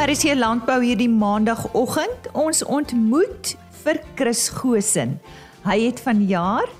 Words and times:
RC 0.00 0.32
Landbou 0.32 0.78
hierdie 0.80 1.10
maandagooggend. 1.12 2.30
Ons 2.32 2.62
ontmoet 2.64 3.50
vir 3.82 3.98
Chris 4.16 4.46
Gosen. 4.48 5.18
Hy 5.66 5.76
het 5.82 6.00
vanjaar 6.00 6.70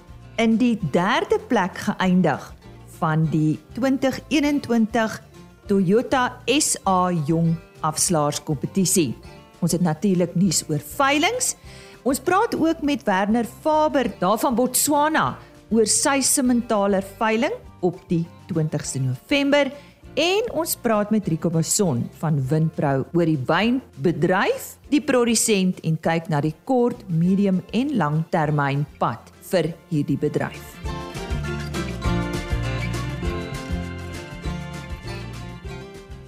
in 0.40 0.54
die 0.56 0.78
3de 0.94 1.36
plek 1.50 1.76
geëindig 1.84 2.46
van 2.96 3.26
die 3.28 3.58
2021 3.76 5.18
Toyota 5.68 6.22
SA 6.56 7.10
Jong 7.28 7.52
Afslaerskompetisie. 7.84 9.12
Ons 9.60 9.76
het 9.76 9.84
natuurlik 9.84 10.32
nuus 10.40 10.62
oor 10.70 10.80
veilinge. 10.80 11.52
Ons 12.08 12.24
praat 12.24 12.56
ook 12.56 12.80
met 12.80 13.04
Werner 13.04 13.44
Faber 13.44 14.08
daarvan 14.22 14.56
Botswana 14.56 15.34
oor 15.68 15.84
sy 15.84 16.22
simentaler 16.24 17.04
veiling 17.20 17.52
op 17.84 18.00
die 18.08 18.24
20ste 18.48 19.04
November 19.04 19.68
En 20.20 20.50
ons 20.52 20.72
praat 20.76 21.08
met 21.14 21.28
Rico 21.32 21.48
Bason 21.48 22.02
van 22.20 22.36
Windpro 22.48 23.06
oor 23.16 23.28
die 23.28 23.38
wynbedryf, 23.48 24.74
die 24.92 25.00
produsent 25.00 25.78
en 25.86 25.94
kyk 25.96 26.26
na 26.28 26.42
die 26.44 26.52
kort, 26.68 27.06
medium 27.08 27.62
en 27.72 27.94
langtermyn 27.96 28.82
pad 29.00 29.30
vir 29.48 29.70
hierdie 29.88 30.18
bedryf. 30.20 30.74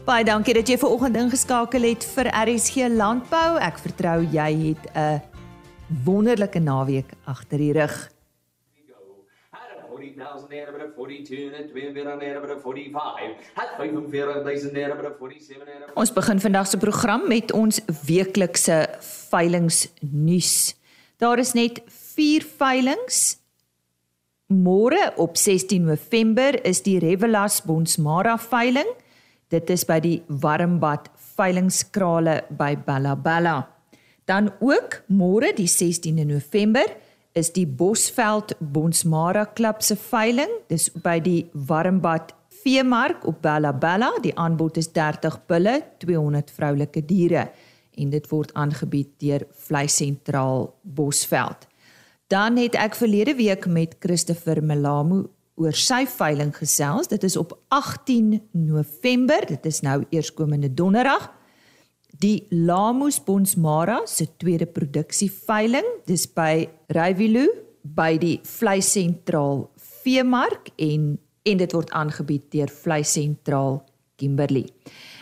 Baie 0.09 0.24
dankie 0.24 0.56
dat 0.56 0.72
jy 0.72 0.78
ver 0.80 0.97
oggend 0.97 1.20
ingeskakel 1.20 1.84
het 1.91 2.09
vir 2.14 2.33
RSG 2.33 2.88
Landbou. 2.97 3.61
Ek 3.61 3.77
vertrou 3.77 4.22
jy 4.24 4.48
het 4.72 4.88
'n 4.97 5.20
wonderlike 6.05 6.61
naweek 6.61 7.12
agter 7.27 7.59
die 7.59 7.72
rug. 7.72 8.09
40,000 8.12 8.22
naira 9.62 9.84
by 9.84 9.92
42 9.92 10.02
en 10.02 10.02
42 10.02 10.02
naira 10.02 10.02
by 10.02 10.11
45. 10.11 10.11
Het 10.11 10.11
45,000 10.11 10.11
naira 10.11 10.11
by 10.11 10.11
47 10.11 10.11
naira. 10.11 10.11
Ons 15.94 16.12
begin 16.14 16.41
vandag 16.41 16.66
se 16.70 16.78
program 16.78 17.27
met 17.28 17.52
ons 17.52 17.80
weeklikse 18.06 18.78
veilings 19.30 19.88
Daar 21.19 21.38
is 21.38 21.52
net 21.55 21.82
4 21.86 22.47
veilings. 22.58 23.38
Môre 24.52 25.12
op 25.16 25.36
16 25.36 25.84
November 25.84 26.58
is 26.66 26.82
die 26.82 26.98
Revelas 26.98 27.62
Bonsmara 27.66 28.36
veiling. 28.38 28.88
Dit 29.48 29.70
is 29.70 29.84
by 29.88 30.00
die 30.00 30.22
Warmbad 30.28 31.08
veilingskrale 31.36 32.42
by 32.50 32.75
Bella 32.86 33.14
Bella. 33.16 33.56
Dan 34.25 34.52
ook 34.60 35.02
môre 35.08 35.52
die 35.56 35.69
16de 35.70 36.27
November 36.27 36.86
is 37.33 37.52
die 37.52 37.66
Bosveld 37.66 38.55
Bonsmara 38.58 39.44
Klub 39.56 39.83
se 39.83 39.97
veiling. 39.97 40.50
Dis 40.69 40.91
by 41.05 41.19
die 41.25 41.48
Warmbad 41.52 42.34
Veemark 42.62 43.27
op 43.27 43.41
Bella 43.42 43.72
Bella. 43.72 44.12
Die 44.22 44.34
aanbod 44.38 44.77
is 44.77 44.92
30 44.92 45.41
bulle, 45.48 45.78
200 46.05 46.53
vroulike 46.53 47.05
diere 47.08 47.48
en 48.00 48.12
dit 48.12 48.28
word 48.30 48.53
aangebied 48.56 49.10
deur 49.20 49.44
Vleisentraal 49.66 50.70
Bosveld. 50.83 51.66
Dan 52.33 52.56
het 52.56 52.77
ek 52.80 52.97
verlede 52.97 53.34
week 53.36 53.66
met 53.69 53.98
Christopher 54.00 54.62
Melamo 54.64 55.27
oor 55.60 55.77
sy 55.77 56.06
veiling 56.08 56.55
gesels. 56.56 57.10
Dit 57.12 57.27
is 57.28 57.36
op 57.36 57.53
18 57.69 58.38
November. 58.56 59.44
Dit 59.48 59.69
is 59.69 59.83
nou 59.84 60.00
eerskomende 60.08 60.72
donderdag 60.72 61.28
die 62.23 62.47
Lamus 62.51 63.19
Bonsmara 63.25 64.03
se 64.06 64.28
tweede 64.39 64.69
produksieveiling 64.70 65.89
dis 66.06 66.28
by 66.31 66.69
Rywilu 66.95 67.48
by 67.83 68.15
die 68.23 68.37
vleisentraal 68.47 69.67
Veemark 70.03 70.70
en 70.78 71.17
en 71.43 71.59
dit 71.59 71.73
word 71.75 71.91
aangebied 71.98 72.45
deur 72.55 72.70
vleisentraal 72.70 73.81
Kimberley. 74.20 74.69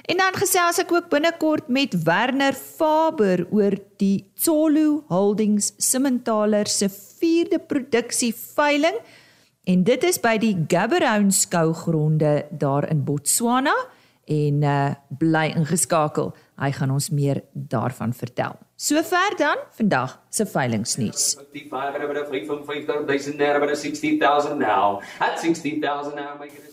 En 0.05 0.19
dan 0.21 0.37
gesels 0.37 0.83
ek 0.83 0.91
ook 0.93 1.07
binnekort 1.09 1.71
met 1.73 1.95
Werner 2.05 2.53
Faber 2.53 3.47
oor 3.49 3.79
die 4.03 4.27
Tsolu 4.37 5.01
Holdings 5.09 5.73
Simmentaler 5.81 6.69
se 6.69 6.91
vierde 6.93 7.63
produksieveiling 7.65 9.01
en 9.71 9.87
dit 9.89 10.05
is 10.05 10.21
by 10.21 10.35
die 10.43 10.53
Gaborone 10.69 11.33
skougronde 11.33 12.35
daar 12.51 12.91
in 12.93 13.01
Botswana 13.09 13.73
en 14.31 14.63
uh, 14.63 14.91
bly 15.19 15.51
ingeskakel. 15.59 16.31
Hy 16.61 16.71
gaan 16.77 16.93
ons 16.95 17.09
meer 17.11 17.43
daarvan 17.53 18.13
vertel. 18.15 18.55
Sover 18.81 19.35
dan 19.37 19.59
vandag 19.77 20.15
se 20.33 20.47
veilingnuus. 20.47 21.25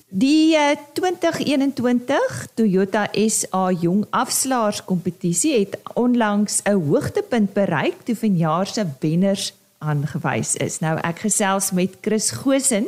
Die 0.07 0.56
uh, 0.56 0.75
2021 0.94 2.47
Toyota 2.56 3.07
SA 3.28 3.63
Jong 3.72 4.06
Afslaers 4.09 4.84
kompetisie 4.88 5.57
het 5.59 5.79
onlangs 5.94 6.62
'n 6.63 6.79
hoogtepunt 6.88 7.53
bereik 7.53 8.03
toe 8.03 8.16
vanjaar 8.16 8.68
se 8.68 8.85
wenners 9.00 9.53
aangewys 9.78 10.56
is. 10.56 10.79
Nou 10.79 10.97
ek 11.03 11.19
gesels 11.19 11.72
met 11.72 11.97
Chris 12.01 12.31
Gosen 12.31 12.88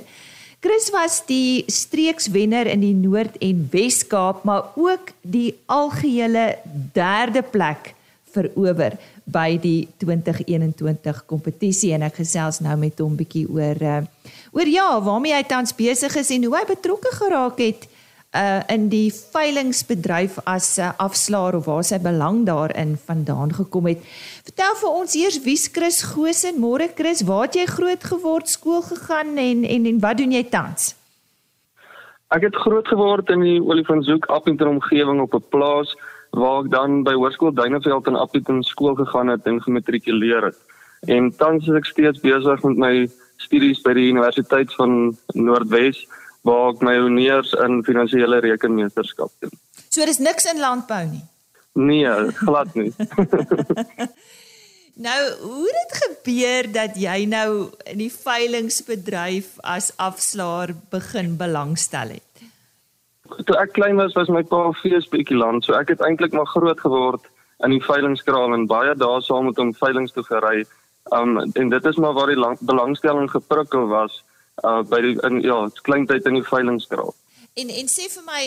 Chris 0.59 0.89
was 0.91 1.21
die 1.23 1.63
streekswenner 1.71 2.67
in 2.67 2.81
die 2.83 2.95
Noord 2.95 3.37
en 3.39 3.61
Wes-Kaap, 3.71 4.41
maar 4.43 4.73
ook 4.75 5.13
die 5.21 5.53
algehele 5.71 6.57
derde 6.91 7.45
plek 7.47 7.93
verower 8.33 8.97
by 9.23 9.55
die 9.61 9.87
2021 10.03 11.21
kompetisie 11.29 11.93
en 11.95 12.03
ek 12.09 12.19
gesels 12.19 12.59
nou 12.65 12.75
met 12.81 12.99
hom 12.99 13.15
bietjie 13.15 13.45
oor 13.47 13.79
uh, 13.79 14.01
oor 14.51 14.67
ja, 14.67 14.89
waarmee 15.05 15.37
hy 15.37 15.45
tans 15.47 15.71
besig 15.77 16.17
is 16.19 16.33
en 16.35 16.49
hoe 16.49 16.57
hy 16.57 16.65
betrokke 16.67 17.13
geraak 17.21 17.63
het 17.63 17.87
uh 18.37 18.61
in 18.69 18.89
die 18.89 19.09
veilingsbedryf 19.09 20.37
as 20.45 20.77
'n 20.77 20.81
uh, 20.81 20.91
afslaer 20.97 21.55
of 21.55 21.65
waar 21.65 21.83
sy 21.83 21.97
belang 21.97 22.45
daarin 22.45 22.97
vandaan 22.97 23.53
gekom 23.53 23.85
het. 23.85 23.97
Vertel 24.45 24.75
vir 24.75 24.89
ons 24.89 25.15
eers 25.15 25.41
wie's 25.43 25.67
Chris 25.67 26.03
Gosen? 26.03 26.59
Môre 26.59 26.89
Chris, 26.95 27.21
waar 27.21 27.45
het 27.47 27.55
jy 27.55 27.65
groot 27.65 28.03
geword, 28.03 28.47
skool 28.49 28.81
gegaan 28.81 29.37
en 29.37 29.63
en 29.63 29.85
en 29.85 29.99
wat 29.99 30.17
doen 30.17 30.31
jy 30.31 30.43
tans? 30.43 30.95
Ek 32.29 32.41
het 32.41 32.55
groot 32.55 32.87
geword 32.87 33.29
in 33.29 33.41
die 33.41 33.61
Olifantshoek 33.61 34.25
Appington 34.29 34.67
omgewing 34.67 35.21
op 35.21 35.33
'n 35.33 35.43
plaas 35.49 35.95
waar 36.29 36.63
ek 36.63 36.69
dan 36.71 37.03
by 37.03 37.13
Hoërskool 37.13 37.53
Duineveld 37.53 38.07
in 38.07 38.15
Appington 38.15 38.63
skool 38.63 38.95
gegaan 38.95 39.27
het 39.27 39.45
en 39.45 39.61
gematrikuleer 39.61 40.43
het. 40.43 40.57
En 41.07 41.31
tans 41.35 41.67
is 41.67 41.73
ek 41.73 41.85
steeds 41.85 42.19
besig 42.19 42.63
met 42.63 42.77
my 42.77 43.09
studies 43.37 43.81
by 43.81 43.93
die 43.93 44.09
Universiteit 44.11 44.73
van 44.75 45.17
Noordwes 45.33 46.05
waar 46.47 46.73
ek 46.73 46.83
my 46.85 46.95
honeurs 46.99 47.53
in 47.65 47.81
finansiële 47.83 48.39
rekenmeesterskap 48.45 49.31
doen. 49.43 49.53
So 49.89 50.05
dis 50.05 50.21
niks 50.23 50.47
in 50.51 50.61
landbou 50.61 51.03
nie. 51.09 51.25
Nee, 51.79 52.31
glad 52.43 52.73
nie. 52.75 52.91
nou, 55.07 55.19
hoe 55.41 55.65
het 55.67 55.79
dit 55.81 55.97
gebeur 56.03 56.71
dat 56.73 56.97
jy 56.99 57.25
nou 57.29 57.69
in 57.85 58.01
die 58.03 58.11
veilingsbedryf 58.13 59.57
as 59.63 59.91
afslaer 59.97 60.75
begin 60.91 61.35
belangstel 61.39 62.15
het? 62.17 62.47
Toe 63.45 63.57
ek 63.61 63.75
klein 63.77 63.99
was, 64.01 64.15
was 64.17 64.31
my 64.33 64.41
pa 64.41 64.71
land, 65.37 65.65
so 65.65 65.73
ek 65.77 65.93
het 65.93 66.01
eintlik 66.01 66.33
maar 66.33 66.49
groot 66.49 66.79
geword 66.79 67.29
in 67.63 67.75
die 67.75 67.83
veilingskraal 67.83 68.53
en 68.55 68.67
baie 68.67 68.95
dae 68.95 69.21
saam 69.21 69.49
met 69.49 69.57
hom 69.59 69.73
veilings 69.75 70.15
toe 70.15 70.23
gery. 70.23 70.65
Um 71.15 71.37
en 71.39 71.69
dit 71.69 71.85
is 71.85 71.97
maar 71.97 72.13
waar 72.13 72.31
die 72.31 72.39
belangstelling 72.65 73.29
geprikkel 73.31 73.87
was 73.87 74.23
uh 74.63 74.83
by 74.83 75.01
die 75.01 75.15
in 75.27 75.41
ja, 75.41 75.69
kleintyd 75.81 76.25
in 76.25 76.33
die 76.33 76.47
veilingskraal. 76.47 77.15
En 77.53 77.69
en 77.69 77.87
sê 77.91 78.07
vir 78.13 78.25
my 78.25 78.41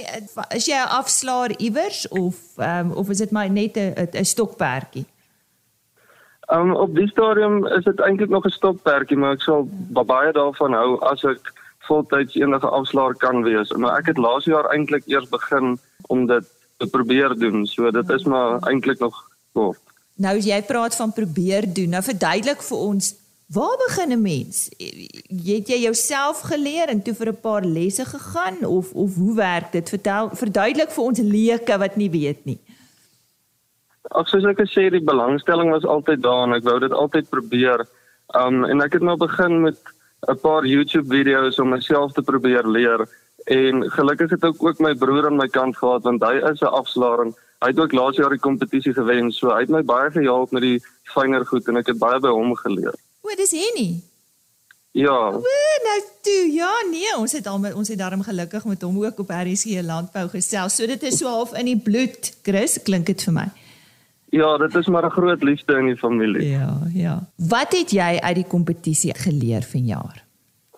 is 0.57 0.67
jy 0.67 0.77
'n 0.77 0.95
afslaer 0.99 1.57
iewers 1.59 2.09
of 2.09 2.37
ehm 2.57 2.91
um, 2.91 2.93
of 2.93 3.11
is 3.11 3.19
dit 3.19 3.31
maar 3.31 3.51
net 3.51 3.77
'n 3.77 4.09
'n 4.13 4.25
stokperdjie? 4.25 5.07
Ehm 6.53 6.71
um, 6.71 6.77
op 6.77 6.95
die 6.95 7.09
stadium 7.09 7.67
is 7.67 7.85
dit 7.85 8.01
eintlik 8.01 8.29
nog 8.29 8.45
'n 8.45 8.59
stokperdjie, 8.59 9.17
maar 9.17 9.33
ek 9.33 9.43
sal 9.43 9.69
baie 9.89 10.33
daarvan 10.33 10.73
hou 10.73 11.01
as 11.01 11.25
ek 11.25 11.53
voltyds 11.79 12.35
enige 12.35 12.69
afslaer 12.69 13.15
kan 13.15 13.43
wees. 13.43 13.71
Maar 13.73 13.99
ek 13.99 14.07
het 14.07 14.19
laas 14.19 14.45
jaar 14.45 14.71
eintlik 14.71 15.07
eers 15.07 15.29
begin 15.29 15.79
om 16.07 16.27
dit 16.27 16.45
te 16.77 16.87
probeer 16.87 17.39
doen. 17.39 17.67
So 17.67 17.91
dit 17.91 18.11
is 18.11 18.25
maar 18.25 18.61
eintlik 18.69 18.99
nog 18.99 19.31
kort. 19.53 19.81
Nou 20.15 20.37
as 20.37 20.47
jy 20.47 20.63
praat 20.63 20.97
van 20.97 21.13
probeer 21.13 21.67
doen, 21.75 21.89
nou 21.89 22.03
verduidelik 22.03 22.63
vir 22.63 22.79
ons 22.79 23.15
Waar 23.47 23.77
begin 23.87 24.13
'n 24.13 24.23
mens? 24.23 24.71
Het 25.45 25.69
jy 25.69 25.79
jouself 25.79 26.41
geleer 26.41 26.89
en 26.89 27.03
toe 27.03 27.15
vir 27.15 27.29
'n 27.29 27.41
paar 27.41 27.65
lesse 27.65 28.05
gegaan 28.05 28.65
of 28.65 28.93
of 28.93 29.15
hoe 29.15 29.35
werk 29.35 29.73
dit? 29.73 29.89
Vertel 29.89 30.31
verduidelik 30.33 30.91
vir 30.91 31.05
ons 31.05 31.19
leuke 31.19 31.79
wat 31.79 31.97
nie 31.97 32.11
weet 32.11 32.45
nie. 32.45 32.61
Ag 34.03 34.29
soos 34.29 34.45
ek 34.45 34.59
gesê 34.59 34.91
die 34.91 35.05
belangstelling 35.05 35.71
was 35.71 35.85
altyd 35.85 36.23
daar 36.23 36.47
en 36.47 36.53
ek 36.53 36.65
wou 36.65 36.79
dit 36.79 36.93
altyd 36.93 37.29
probeer. 37.29 37.87
Um 38.35 38.65
en 38.65 38.81
ek 38.81 38.93
het 38.93 39.03
nou 39.03 39.17
begin 39.17 39.61
met 39.61 39.77
'n 40.29 40.39
paar 40.39 40.67
YouTube 40.67 41.09
video's 41.09 41.59
om 41.59 41.69
myself 41.69 42.13
te 42.13 42.23
probeer 42.23 42.67
leer 42.67 43.09
en 43.45 43.91
gelukkig 43.91 44.31
het 44.31 44.45
ek 44.45 44.63
ook 44.63 44.79
my 44.81 44.95
broer 44.95 45.27
aan 45.27 45.37
my 45.37 45.49
kant 45.49 45.77
gehad 45.77 46.03
want 46.03 46.23
hy 46.23 46.35
is 46.51 46.61
'n 46.63 46.75
afslaer. 46.81 47.33
Hy 47.63 47.69
het 47.69 47.79
ook 47.79 47.93
laas 47.93 48.17
jaar 48.17 48.31
die 48.31 48.39
kompetisie 48.39 48.95
gewen, 48.95 49.33
so 49.33 49.51
hy 49.51 49.61
het 49.61 49.71
my 49.71 49.83
baie 49.83 50.11
gehelp 50.11 50.51
met 50.53 50.63
die 50.63 50.81
fynere 51.15 51.45
goed 51.45 51.69
en 51.69 51.77
ek 51.77 51.87
het 51.87 51.99
baie 51.99 52.21
by 52.21 52.29
hom 52.29 52.55
geleer. 52.57 52.95
O, 53.23 53.35
dis 53.39 53.53
Henny. 53.55 54.03
Ja. 54.99 55.31
O, 55.31 55.41
nou 55.87 55.99
toe. 56.27 56.51
Ja, 56.53 56.71
nee, 56.91 57.15
ons 57.17 57.33
het 57.33 57.47
al 57.47 57.59
met 57.63 57.75
ons 57.79 57.89
het 57.89 57.99
daarom 57.99 58.23
gelukkig 58.27 58.65
met 58.65 58.83
hom 58.83 58.99
ook 59.05 59.23
op 59.23 59.31
RSG 59.31 59.81
landbou 59.87 60.27
gesels. 60.29 60.77
So 60.77 60.87
dit 60.91 61.03
is 61.03 61.21
so 61.23 61.31
half 61.31 61.55
in 61.59 61.71
die 61.71 61.79
bloed, 61.79 62.33
Chris, 62.43 62.81
klink 62.83 63.07
dit 63.07 63.23
vir 63.23 63.37
my. 63.37 63.47
Ja, 64.33 64.57
dit 64.59 64.75
is 64.75 64.89
maar 64.89 65.07
'n 65.07 65.15
groot 65.15 65.43
liefde 65.43 65.79
in 65.79 65.87
die 65.87 65.97
familie. 65.97 66.49
Ja, 66.51 66.79
ja. 66.93 67.15
Wat 67.37 67.73
het 67.73 67.91
jy 67.91 68.19
uit 68.19 68.35
die 68.35 68.49
kompetisie 68.49 69.15
geleer 69.15 69.63
vanjaar? 69.63 70.25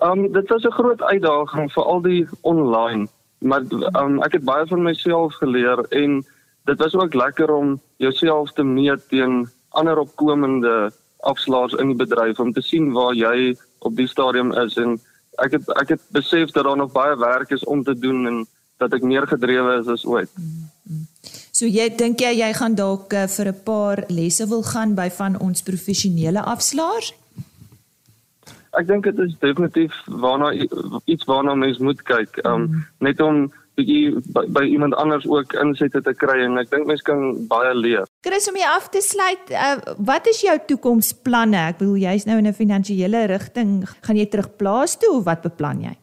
Um 0.03 0.33
dit 0.33 0.49
was 0.49 0.63
'n 0.63 0.73
groot 0.73 1.03
uitdaging 1.03 1.73
vir 1.73 1.85
al 1.85 2.01
die 2.03 2.27
online, 2.41 3.09
maar 3.39 3.63
um 4.03 4.23
ek 4.23 4.33
het 4.33 4.45
baie 4.45 4.67
van 4.67 4.83
myself 4.83 5.35
geleer 5.35 5.87
en 5.89 6.27
dit 6.65 6.79
was 6.79 6.95
ook 6.95 7.15
lekker 7.15 7.55
om 7.55 7.81
jouself 7.97 8.53
te 8.53 8.63
meet 8.63 9.09
teen 9.09 9.49
ander 9.69 9.99
opkomende 9.99 10.93
afslaers 11.21 11.73
in 11.73 11.87
die 11.87 11.97
bedryf 12.07 12.39
om 12.39 12.53
te 12.53 12.63
sien 12.63 12.93
waar 12.93 13.15
jy 13.15 13.57
op 13.79 13.97
die 13.97 14.09
stadium 14.09 14.53
is 14.53 14.77
en 14.77 15.01
ek 15.39 15.59
het 15.59 15.69
ek 15.81 15.89
het 15.89 16.03
besef 16.11 16.51
dat 16.51 16.65
daar 16.65 16.77
nog 16.77 16.93
baie 16.93 17.17
werk 17.19 17.51
is 17.51 17.65
om 17.65 17.85
te 17.85 17.99
doen 17.99 18.27
en 18.27 18.47
dat 18.79 18.93
ek 18.93 19.03
meer 19.03 19.27
gedrewe 19.27 19.79
is 19.81 19.89
as 19.89 20.05
ooit. 20.05 20.31
Mm 20.35 20.69
-hmm. 20.85 21.07
So 21.55 21.67
jy 21.71 21.89
dink 21.97 22.21
jy 22.21 22.33
jy 22.41 22.53
gaan 22.59 22.75
dalk 22.75 23.13
uh, 23.13 23.27
vir 23.31 23.49
'n 23.49 23.63
paar 23.65 24.05
lesse 24.09 24.47
wil 24.47 24.63
gaan 24.63 24.95
by 24.95 25.09
van 25.11 25.39
ons 25.39 25.63
professionele 25.63 26.43
afslaers? 26.43 27.15
Ek 28.75 28.87
dink 28.87 29.05
dit 29.05 29.19
is 29.19 29.37
definitief 29.39 29.95
waarna 30.07 30.51
iets 31.05 31.25
waarna 31.25 31.55
mens 31.55 31.79
moet 31.79 32.03
kyk. 32.03 32.41
Um 32.45 32.61
mm. 32.61 32.87
net 32.99 33.21
om 33.21 33.53
bietjie 33.79 34.21
by, 34.35 34.45
by 34.55 34.63
iemand 34.71 34.95
anders 34.95 35.27
ook 35.27 35.55
insette 35.61 36.03
te 36.03 36.15
kry 36.15 36.39
en 36.45 36.59
ek 36.59 36.71
dink 36.71 36.87
mens 36.87 37.03
kan 37.03 37.47
baie 37.51 37.75
leer. 37.75 38.07
Chris 38.27 38.49
om 38.51 38.57
jy 38.57 38.69
af 38.69 38.89
te 38.95 39.03
sluit, 39.05 39.51
uh, 39.51 39.77
wat 39.99 40.27
is 40.31 40.43
jou 40.47 40.55
toekomsplanne? 40.69 41.67
Ek 41.73 41.79
bedoel 41.83 42.05
jy's 42.07 42.27
nou 42.27 42.39
in 42.39 42.47
'n 42.47 42.57
finansiële 42.57 43.27
rigting, 43.27 43.85
gaan 44.07 44.17
jy 44.17 44.27
terug 44.27 44.57
plaas 44.57 44.97
toe 44.97 45.17
of 45.19 45.25
wat 45.25 45.43
beplan 45.43 45.83
jy? 45.83 45.95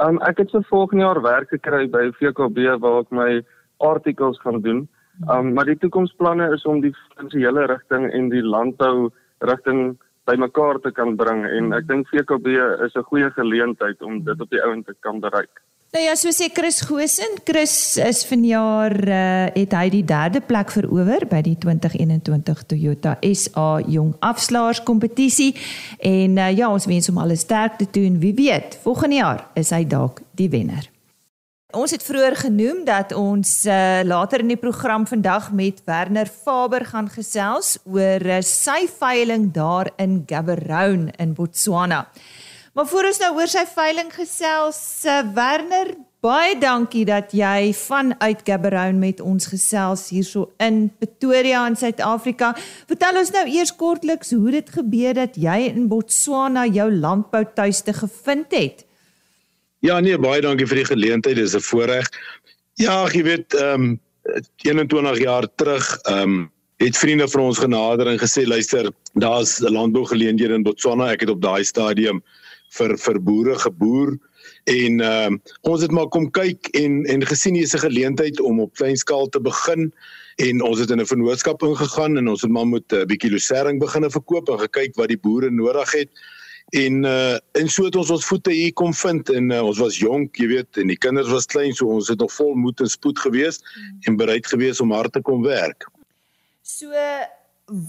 Um 0.00 0.20
ek 0.24 0.38
het 0.38 0.50
vir 0.50 0.62
volgende 0.70 1.04
jaar 1.04 1.20
werk 1.22 1.50
gekry 1.52 1.86
by 1.90 2.10
VKB 2.16 2.78
waar 2.80 3.00
ek 3.02 3.10
my 3.10 3.42
artikels 3.78 4.38
gaan 4.40 4.60
doen. 4.62 4.88
Um 5.28 5.52
maar 5.54 5.66
die 5.68 5.76
toekomsplanne 5.76 6.52
is 6.54 6.64
om 6.64 6.80
die 6.80 6.94
finansiële 6.94 7.66
rigting 7.66 8.10
en 8.12 8.30
die 8.30 8.42
landbou 8.42 9.10
rigting 9.40 9.98
bymekaar 10.30 10.78
te 10.80 10.92
kan 10.92 11.16
bring 11.16 11.44
en 11.44 11.72
ek 11.76 11.88
dink 11.88 12.08
VKB 12.08 12.46
is 12.86 12.96
'n 12.96 13.08
goeie 13.10 13.30
geleentheid 13.30 14.02
om 14.02 14.24
dit 14.24 14.40
op 14.40 14.50
die 14.50 14.62
ouend 14.62 14.86
te 14.86 14.94
kan 15.00 15.20
bereik. 15.20 15.60
Nou 15.90 16.04
ja, 16.04 16.12
so 16.14 16.30
sê 16.30 16.46
Chris 16.54 16.76
Gosen, 16.86 17.32
Chris 17.42 17.72
is 17.98 18.20
vanjaar 18.28 18.92
uh, 19.10 19.48
het 19.56 19.72
hy 19.74 19.88
die 19.90 20.04
derde 20.06 20.38
plek 20.38 20.70
verower 20.70 21.24
by 21.26 21.40
die 21.42 21.56
2021 21.58 22.60
Toyota 22.70 23.16
SA 23.26 23.80
Jong 23.90 24.12
Afslaers 24.22 24.84
kompetisie 24.86 25.48
en 25.98 26.38
uh, 26.38 26.46
ja, 26.54 26.68
ons 26.70 26.86
wens 26.86 27.10
hom 27.10 27.18
alles 27.18 27.42
sterkte 27.42 27.88
toe 27.90 28.04
en 28.06 28.20
wie 28.22 28.30
weet, 28.38 28.76
volgende 28.84 29.18
jaar 29.18 29.42
is 29.58 29.72
hy 29.74 29.82
dalk 29.82 30.22
die 30.38 30.46
wenner. 30.52 30.86
Ons 31.74 31.90
het 31.96 32.06
vroeër 32.06 32.38
genoem 32.44 32.84
dat 32.86 33.10
ons 33.18 33.56
uh, 33.66 34.04
later 34.06 34.44
in 34.46 34.54
die 34.54 34.60
program 34.62 35.08
vandag 35.10 35.50
met 35.50 35.82
Werner 35.90 36.30
Faber 36.30 36.86
gaan 36.86 37.10
gesels 37.10 37.80
oor 37.90 38.30
uh, 38.30 38.38
sy 38.46 38.84
veiling 38.86 39.50
daar 39.58 39.90
in 39.98 40.20
Gaborone 40.30 41.10
in 41.18 41.34
Botswana. 41.34 42.04
Maar 42.72 42.86
voor 42.86 43.08
ons 43.08 43.18
nou 43.18 43.32
oor 43.34 43.50
sy 43.50 43.64
veiling 43.66 44.12
gesels, 44.14 44.78
uh, 45.02 45.24
Werner, 45.34 45.88
baie 46.22 46.52
dankie 46.60 47.02
dat 47.08 47.32
jy 47.34 47.72
vanuit 47.74 48.44
Gaborone 48.46 49.00
met 49.00 49.22
ons 49.24 49.48
gesels 49.50 50.04
hierso 50.14 50.52
in 50.62 50.84
Pretoria 51.00 51.64
in 51.66 51.74
Suid-Afrika. 51.80 52.52
Vertel 52.86 53.18
ons 53.24 53.32
nou 53.34 53.42
eers 53.50 53.74
kortliks 53.74 54.30
hoe 54.36 54.54
dit 54.54 54.70
gebeur 54.76 55.18
dat 55.18 55.34
jy 55.34 55.56
in 55.72 55.88
Botswana 55.90 56.68
jou 56.70 56.86
landboutuiste 56.94 57.96
gevind 58.04 58.54
het. 58.54 58.86
Ja 59.82 59.98
nee, 59.98 60.20
baie 60.20 60.44
dankie 60.44 60.68
vir 60.70 60.84
die 60.84 60.90
geleentheid. 60.92 61.40
Dis 61.40 61.56
'n 61.56 61.66
voorreg. 61.66 62.06
Ja, 62.78 63.02
jy 63.10 63.22
weet, 63.24 63.54
ehm 63.54 63.82
um, 63.82 64.00
21 64.62 65.18
jaar 65.18 65.48
terug, 65.56 65.98
ehm 66.06 66.22
um, 66.22 66.50
het 66.78 66.96
vriende 66.96 67.28
van 67.28 67.40
ons 67.42 67.58
genader 67.58 68.06
en 68.06 68.18
gesê, 68.18 68.46
luister, 68.46 68.92
daar's 69.12 69.58
landbougeleenthede 69.58 70.54
in 70.54 70.62
Botswana. 70.62 71.10
Ek 71.10 71.20
het 71.20 71.30
op 71.30 71.42
daai 71.42 71.64
stadium 71.64 72.22
vir 72.78 72.96
vir 72.98 73.20
boere 73.20 73.58
geboer 73.58 74.16
en 74.70 75.00
ehm 75.00 75.34
um, 75.34 75.40
ons 75.72 75.82
het 75.82 75.92
maar 75.92 76.08
kom 76.08 76.30
kyk 76.30 76.70
en 76.80 77.04
en 77.06 77.26
gesien 77.26 77.54
hier 77.54 77.68
is 77.68 77.74
'n 77.74 77.86
geleentheid 77.86 78.40
om 78.40 78.60
op 78.60 78.74
klein 78.74 78.96
skaal 78.96 79.28
te 79.28 79.40
begin 79.40 79.92
en 80.36 80.62
ons 80.62 80.78
het 80.78 80.90
in 80.90 81.00
'n 81.00 81.06
vennootskap 81.12 81.62
ingegaan 81.62 82.16
en 82.16 82.28
ons 82.28 82.42
het 82.42 82.50
maar 82.50 82.66
met 82.66 82.92
'n 82.92 83.06
bietjie 83.06 83.30
losering 83.30 83.80
begine 83.80 84.10
verkoop 84.10 84.48
en 84.48 84.58
gekyk 84.58 84.96
wat 84.96 85.08
die 85.08 85.20
boere 85.20 85.50
nodig 85.50 85.92
het 85.92 86.10
en 86.70 87.04
uh 87.04 87.36
en 87.52 87.68
so 87.68 87.84
het 87.84 87.96
ons 87.96 88.10
ons 88.10 88.26
voete 88.26 88.52
hier 88.52 88.72
kom 88.72 88.94
vind 88.94 89.30
en 89.30 89.50
uh, 89.50 89.62
ons 89.66 89.78
was 89.78 89.98
jonk, 89.98 90.36
jy 90.36 90.46
weet, 90.46 90.76
en 90.76 90.86
die 90.86 90.98
kinders 90.98 91.28
was 91.28 91.46
klein, 91.46 91.74
so 91.74 91.86
ons 91.86 92.08
het 92.08 92.18
nog 92.18 92.32
vol 92.32 92.54
moed 92.54 92.80
en 92.80 92.88
spoed 92.88 93.18
gewees 93.18 93.58
hmm. 93.58 93.98
en 94.06 94.16
bereid 94.16 94.46
gewees 94.46 94.80
om 94.80 94.92
hard 94.92 95.12
te 95.12 95.20
kom 95.20 95.42
werk. 95.42 95.88
So 96.62 96.92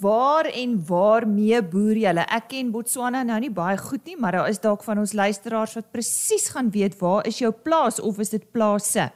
waar 0.01 0.45
en 0.45 0.75
waar 0.87 1.27
mee 1.27 1.61
boer 1.63 1.97
julle? 1.97 2.25
Ek 2.29 2.49
ken 2.53 2.71
Botswana 2.71 3.23
nou 3.23 3.39
nie 3.41 3.51
baie 3.53 3.77
goed 3.77 4.05
nie, 4.05 4.17
maar 4.19 4.37
daar 4.37 4.49
is 4.49 4.61
dalk 4.61 4.83
van 4.83 5.01
ons 5.01 5.13
luisteraars 5.17 5.73
wat 5.79 5.91
presies 5.91 6.49
gaan 6.53 6.69
weet 6.71 6.99
waar 6.99 7.27
is 7.27 7.41
jou 7.41 7.51
plaas 7.51 7.99
of 7.99 8.19
is 8.19 8.29
dit 8.29 8.45
plase? 8.51 9.09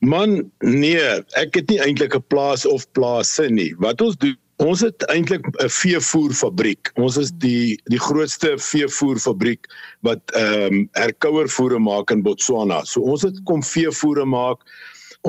Man, 0.00 0.50
nee, 0.64 1.08
ek 1.36 1.60
het 1.60 1.68
nie 1.68 1.80
eintlik 1.84 2.14
'n 2.16 2.24
plaas 2.28 2.64
of 2.66 2.88
plase 2.92 3.50
nie. 3.50 3.74
Wat 3.76 4.00
ons 4.00 4.16
doen 4.16 4.36
Ons 4.60 4.82
het 4.84 5.04
eintlik 5.08 5.46
'n 5.48 5.68
veevoerfabriek. 5.72 6.90
Ons 6.94 7.16
is 7.16 7.30
die 7.32 7.80
die 7.88 7.98
grootste 7.98 8.58
veevoerfabriek 8.58 9.64
wat 10.04 10.20
ehm 10.36 10.74
um, 10.74 10.88
herkouervoere 10.92 11.78
maak 11.78 12.10
in 12.10 12.22
Botswana. 12.22 12.84
So 12.84 13.00
ons 13.00 13.22
het 13.22 13.40
kom 13.44 13.62
veevoere 13.62 14.24
maak. 14.24 14.60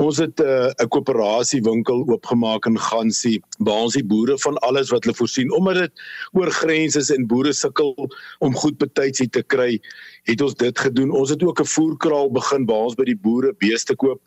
Ons 0.00 0.16
het 0.22 0.40
uh, 0.40 0.72
'n 0.80 0.88
koöperasie 0.88 1.60
winkel 1.62 2.04
oopgemaak 2.08 2.66
in 2.66 2.78
Gansie 2.78 3.42
waar 3.58 3.84
ons 3.84 3.96
die 3.98 4.04
boere 4.04 4.38
van 4.38 4.56
alles 4.64 4.90
wat 4.90 5.04
hulle 5.04 5.16
voorsien 5.16 5.52
omdat 5.52 5.74
dit 5.74 5.92
oor 6.32 6.50
grense 6.50 6.98
is 6.98 7.10
en 7.10 7.26
boere 7.26 7.52
sukkel 7.52 7.92
om 8.38 8.56
goed 8.56 8.78
betyds 8.78 9.20
te 9.30 9.42
kry, 9.42 9.80
het 10.24 10.40
ons 10.40 10.54
dit 10.54 10.78
gedoen. 10.78 11.10
Ons 11.10 11.30
het 11.30 11.42
ook 11.42 11.60
'n 11.60 11.72
voerkraal 11.74 12.30
begin 12.32 12.64
waar 12.66 12.88
ons 12.88 12.96
by 12.96 13.04
die 13.04 13.20
boere 13.20 13.52
beeste 13.58 13.94
koop. 13.94 14.20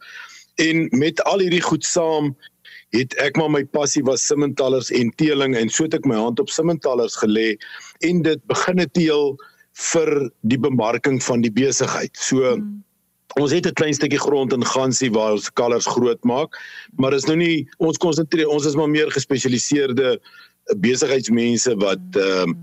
En 0.56 0.88
met 0.92 1.24
al 1.24 1.40
hierdie 1.40 1.66
goed 1.66 1.84
saam 1.84 2.36
het 2.94 3.16
ek 3.18 3.36
maar 3.36 3.50
my 3.50 3.64
passie 3.66 4.04
was 4.04 4.26
simmentallers 4.28 4.92
en 4.92 5.12
teeling 5.18 5.56
en 5.56 5.70
so 5.70 5.84
het 5.84 5.94
ek 5.98 6.06
my 6.06 6.16
hand 6.16 6.40
op 6.40 6.50
simmentallers 6.50 7.18
gelê 7.18 7.58
en 8.00 8.22
dit 8.22 8.46
beginne 8.48 8.88
teel 8.92 9.36
vir 9.92 10.32
die 10.42 10.60
bemarking 10.60 11.24
van 11.24 11.42
die 11.42 11.52
besigheid. 11.52 12.16
So 12.16 12.56
mm. 12.56 12.84
Ons 13.40 13.52
het 13.52 13.68
'n 13.68 13.74
klein 13.74 13.94
stukkie 13.94 14.20
grond 14.20 14.54
in 14.54 14.66
Gansie 14.66 15.12
waar 15.12 15.32
ons 15.32 15.54
kalvers 15.54 15.88
groot 15.88 16.24
maak, 16.24 16.58
maar 16.98 17.14
is 17.14 17.26
nou 17.26 17.38
nie 17.38 17.68
ons 17.78 17.98
konsentreer 17.98 18.48
ons 18.48 18.66
is 18.66 18.76
maar 18.76 18.90
meer 18.90 19.12
gespesialiseerde 19.12 20.20
besigheidsmense 20.82 21.76
wat 21.76 22.00
ehm 22.16 22.50
uh, 22.50 22.56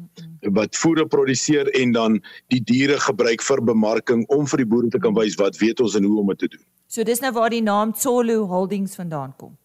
wat 0.50 0.76
voere 0.76 1.06
produseer 1.06 1.68
en 1.70 1.92
dan 1.92 2.22
die 2.48 2.62
diere 2.64 2.98
gebruik 2.98 3.42
vir 3.42 3.62
bemarking 3.62 4.26
om 4.26 4.46
vir 4.46 4.58
die 4.58 4.66
boere 4.66 4.88
te 4.88 4.98
kan 4.98 5.14
wys 5.14 5.36
wat 5.38 5.56
weet 5.56 5.80
ons 5.80 5.94
en 5.94 6.04
hoe 6.04 6.20
om 6.20 6.26
dit 6.26 6.38
te 6.38 6.48
doen. 6.48 6.64
So 6.86 7.04
dis 7.04 7.20
nou 7.20 7.32
waar 7.32 7.50
die 7.50 7.62
naam 7.62 7.92
Tsolo 7.92 8.46
Holdings 8.46 8.94
vandaan 8.94 9.36
kom. 9.36 9.56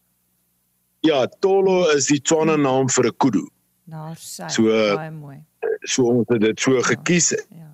Ja, 0.99 1.25
Tolo 1.39 1.89
is 1.95 2.07
die 2.07 2.21
Tswana 2.21 2.55
naam 2.55 2.89
vir 2.89 3.07
'n 3.07 3.17
kudu. 3.17 3.47
Daar 3.85 4.17
sê. 4.17 4.49
So 4.49 4.63
baie 4.95 5.11
mooi. 5.11 5.37
So 5.83 6.03
ons 6.03 6.27
het 6.29 6.41
dit 6.41 6.59
so 6.59 6.75
ja, 6.75 6.81
gekies. 6.81 7.29
Ja. 7.49 7.71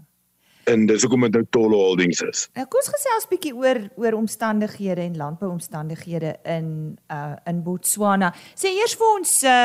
En 0.70 0.86
dis 0.88 1.02
hoekom 1.04 1.26
dit 1.28 1.34
nou 1.36 1.44
Tolo 1.50 1.80
Holdings 1.90 2.22
is. 2.24 2.46
Nou 2.56 2.66
kom 2.72 2.80
ons 2.80 2.92
gesels 2.94 3.26
bietjie 3.32 3.52
oor 3.56 3.80
oor 4.00 4.16
omstandighede 4.16 5.04
en 5.04 5.18
landbouomstandighede 5.20 6.36
in 6.56 6.70
uh 7.12 7.34
in 7.50 7.64
Botswana. 7.66 8.32
Sê 8.56 8.72
eers 8.78 8.96
vir 9.00 9.10
ons 9.10 9.34
uh, 9.44 9.58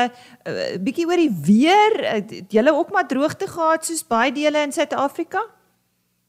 uh 0.49 0.65
bietjie 0.83 1.07
oor 1.07 1.21
die 1.21 1.31
weer. 1.45 1.95
Het 2.17 2.51
julle 2.59 2.75
ook 2.75 2.91
maar 2.91 3.07
droogte 3.07 3.47
gehad 3.47 3.87
soos 3.87 4.03
baie 4.07 4.33
dele 4.35 4.65
in 4.67 4.75
Suid-Afrika? 4.75 5.45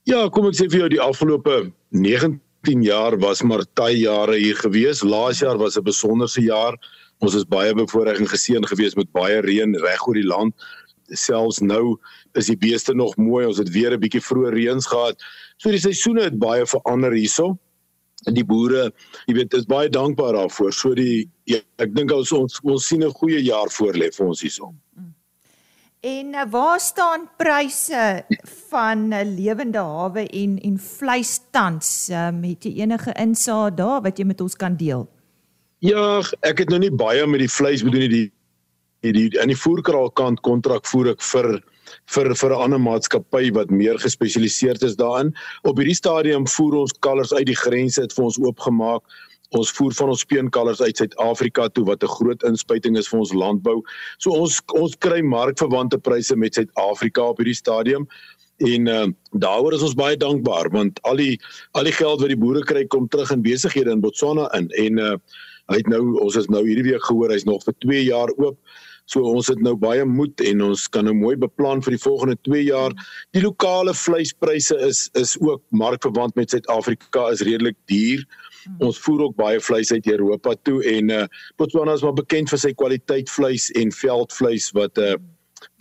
Ja, 0.08 0.28
kom 0.28 0.46
ek 0.50 0.56
sê 0.58 0.70
vir 0.70 0.84
jou 0.84 0.92
die 0.94 1.02
afgelope 1.02 1.72
19 1.90 2.86
jaar 2.86 3.18
was 3.20 3.42
maar 3.42 3.66
taai 3.74 3.98
jare 4.04 4.38
hier 4.38 4.56
gewees. 4.56 5.02
Laas 5.02 5.42
jaar 5.42 5.58
was 5.58 5.76
'n 5.76 5.84
besonderse 5.84 6.42
jaar. 6.42 6.78
Ons 7.20 7.34
is 7.34 7.44
baie 7.44 7.74
bevoorreg 7.76 8.18
en 8.18 8.28
geseën 8.28 8.64
gewees 8.64 8.94
met 8.96 9.10
baie 9.12 9.40
reën 9.44 9.74
reg 9.82 10.06
oor 10.06 10.16
die 10.16 10.26
land. 10.26 10.54
Selfs 11.16 11.60
nou 11.60 11.98
is 12.38 12.46
die 12.46 12.56
beeste 12.56 12.94
nog 12.94 13.16
mooi. 13.16 13.46
Ons 13.46 13.58
het 13.58 13.70
weer 13.70 13.92
'n 13.92 14.00
bietjie 14.00 14.22
vroeë 14.22 14.52
reëns 14.54 14.86
gehad. 14.86 15.22
So 15.56 15.70
die 15.70 15.80
seisoene 15.80 16.22
het 16.22 16.38
baie 16.38 16.66
verander 16.66 17.12
hierso. 17.12 17.58
En 18.26 18.34
die 18.34 18.44
boere, 18.44 18.92
jy 19.26 19.34
weet, 19.34 19.54
is 19.54 19.64
baie 19.64 19.88
dankbaar 19.88 20.32
daarvoor. 20.32 20.72
So 20.72 20.94
die 20.94 21.30
ja, 21.44 21.58
ek 21.78 21.94
dink 21.94 22.12
ons 22.12 22.32
ons 22.32 22.60
ons 22.62 22.86
sien 22.86 23.04
'n 23.04 23.12
goeie 23.12 23.42
jaar 23.42 23.70
voor 23.70 23.94
lê 23.94 24.10
vir 24.12 24.26
ons 24.26 24.40
hierso. 24.40 24.74
En 26.00 26.34
eh, 26.34 26.46
waar 26.50 26.80
staan 26.80 27.28
pryse 27.36 28.24
van 28.68 29.12
eh, 29.12 29.26
lewende 29.26 29.78
hawe 29.78 30.26
en 30.26 30.58
en 30.58 30.78
vleis 30.78 31.40
tans? 31.50 32.08
Um, 32.08 32.42
het 32.42 32.64
jy 32.64 32.80
enige 32.80 33.12
insaag 33.12 33.74
daar 33.74 34.00
wat 34.00 34.18
jy 34.18 34.24
met 34.24 34.40
ons 34.40 34.56
kan 34.56 34.76
deel? 34.76 35.08
Ja, 35.78 36.22
ek 36.40 36.58
het 36.64 36.68
nou 36.68 36.78
nie 36.80 36.92
baie 36.92 37.26
met 37.26 37.40
die 37.40 37.52
vleis 37.52 37.84
bedoel 37.84 38.06
nie 38.06 38.12
die 38.14 38.28
die 39.00 39.28
in 39.40 39.48
die 39.48 39.58
voerkraal 39.58 40.10
kant 40.10 40.40
kontrak 40.46 40.86
voer 40.86 41.14
ek 41.14 41.22
vir 41.22 41.62
vir 42.14 42.34
vir 42.34 42.50
'n 42.54 42.62
ander 42.64 42.78
maatskappy 42.78 43.50
wat 43.54 43.70
meer 43.70 43.98
gespesialiseerd 43.98 44.82
is 44.82 44.96
daarin. 44.96 45.34
Op 45.64 45.76
hierdie 45.76 45.96
stadium 45.96 46.46
voer 46.46 46.74
ons 46.84 46.92
kalvers 47.00 47.32
uit 47.32 47.46
die 47.46 47.56
grense 47.56 48.00
het 48.00 48.12
vir 48.12 48.24
ons 48.24 48.38
oopgemaak. 48.38 49.02
Ons 49.50 49.72
voer 49.74 49.92
van 49.92 50.08
ons 50.08 50.20
speenkalvers 50.20 50.80
uit 50.80 50.96
Suid-Afrika 50.96 51.68
toe 51.68 51.84
wat 51.84 52.02
'n 52.02 52.14
groot 52.16 52.42
inspuiting 52.42 52.96
is 52.96 53.08
vir 53.08 53.18
ons 53.18 53.32
landbou. 53.32 53.82
So 54.18 54.30
ons 54.30 54.60
ons 54.74 54.96
kry 54.96 55.22
markverwante 55.22 55.98
pryse 55.98 56.36
met 56.36 56.54
Suid-Afrika 56.54 57.22
op 57.22 57.38
hierdie 57.38 57.54
stadium. 57.54 58.06
En 58.60 58.86
uh, 58.86 59.06
daaroor 59.32 59.72
is 59.72 59.82
ons 59.82 59.94
baie 59.94 60.16
dankbaar 60.16 60.70
want 60.70 61.00
al 61.02 61.16
die 61.16 61.40
al 61.72 61.84
die 61.84 61.96
geld 61.96 62.20
wat 62.20 62.28
die 62.28 62.36
boere 62.36 62.62
kry 62.62 62.84
kom 62.86 63.08
terug 63.08 63.30
in 63.30 63.42
besighede 63.42 63.90
in 63.90 64.00
Botswana 64.00 64.52
in 64.52 64.68
en 64.76 64.98
uh, 64.98 65.16
hy 65.72 65.76
het 65.76 65.88
nou 65.88 66.20
ons 66.20 66.36
is 66.36 66.48
nou 66.52 66.62
hierdie 66.66 66.92
week 66.92 67.04
gehoor 67.08 67.32
hy's 67.32 67.46
nog 67.48 67.64
vir 67.64 67.74
2 67.78 68.04
jaar 68.04 68.30
oop. 68.36 68.58
So 69.10 69.26
ons 69.26 69.48
het 69.50 69.58
nou 69.64 69.74
baie 69.74 70.04
moed 70.06 70.42
en 70.46 70.62
ons 70.68 70.84
kan 70.94 71.06
nou 71.08 71.14
mooi 71.16 71.34
beplan 71.40 71.82
vir 71.82 71.96
die 71.96 72.02
volgende 72.02 72.36
2 72.46 72.62
jaar. 72.68 72.94
Die 73.34 73.42
lokale 73.42 73.94
vleispryse 73.96 74.76
is 74.86 75.08
is 75.18 75.34
ook 75.42 75.62
markverwant 75.74 76.36
met 76.38 76.54
Suid-Afrika 76.54 77.26
is 77.34 77.42
redelik 77.46 77.78
duur. 77.90 78.22
Ons 78.78 79.00
voer 79.02 79.26
ook 79.26 79.36
baie 79.40 79.58
vleis 79.60 79.90
uit 79.90 80.06
Europa 80.06 80.54
toe 80.68 80.78
en 80.86 81.10
uh, 81.10 81.26
Botswana 81.58 81.96
is 81.98 82.04
maar 82.06 82.14
bekend 82.14 82.52
vir 82.52 82.62
sy 82.62 82.72
kwaliteit 82.76 83.30
vleis 83.32 83.70
en 83.80 83.90
veldvleis 83.90 84.70
wat 84.78 84.98
'n 84.98 85.16
uh, 85.16 85.20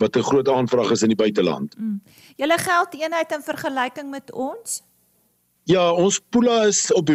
wat 0.02 0.16
'n 0.16 0.26
groot 0.26 0.48
aanvraag 0.48 0.90
is 0.90 1.02
in 1.02 1.14
die 1.14 1.22
buiteland. 1.22 1.76
Mm. 1.78 2.00
Julle 2.36 2.58
geld 2.58 2.94
eenheid 2.94 3.32
in 3.32 3.42
vergelyking 3.42 4.10
met 4.10 4.32
ons? 4.32 4.82
Ja, 5.64 5.92
ons 5.92 6.20
pula 6.30 6.64
is 6.66 6.92
op 6.92 7.06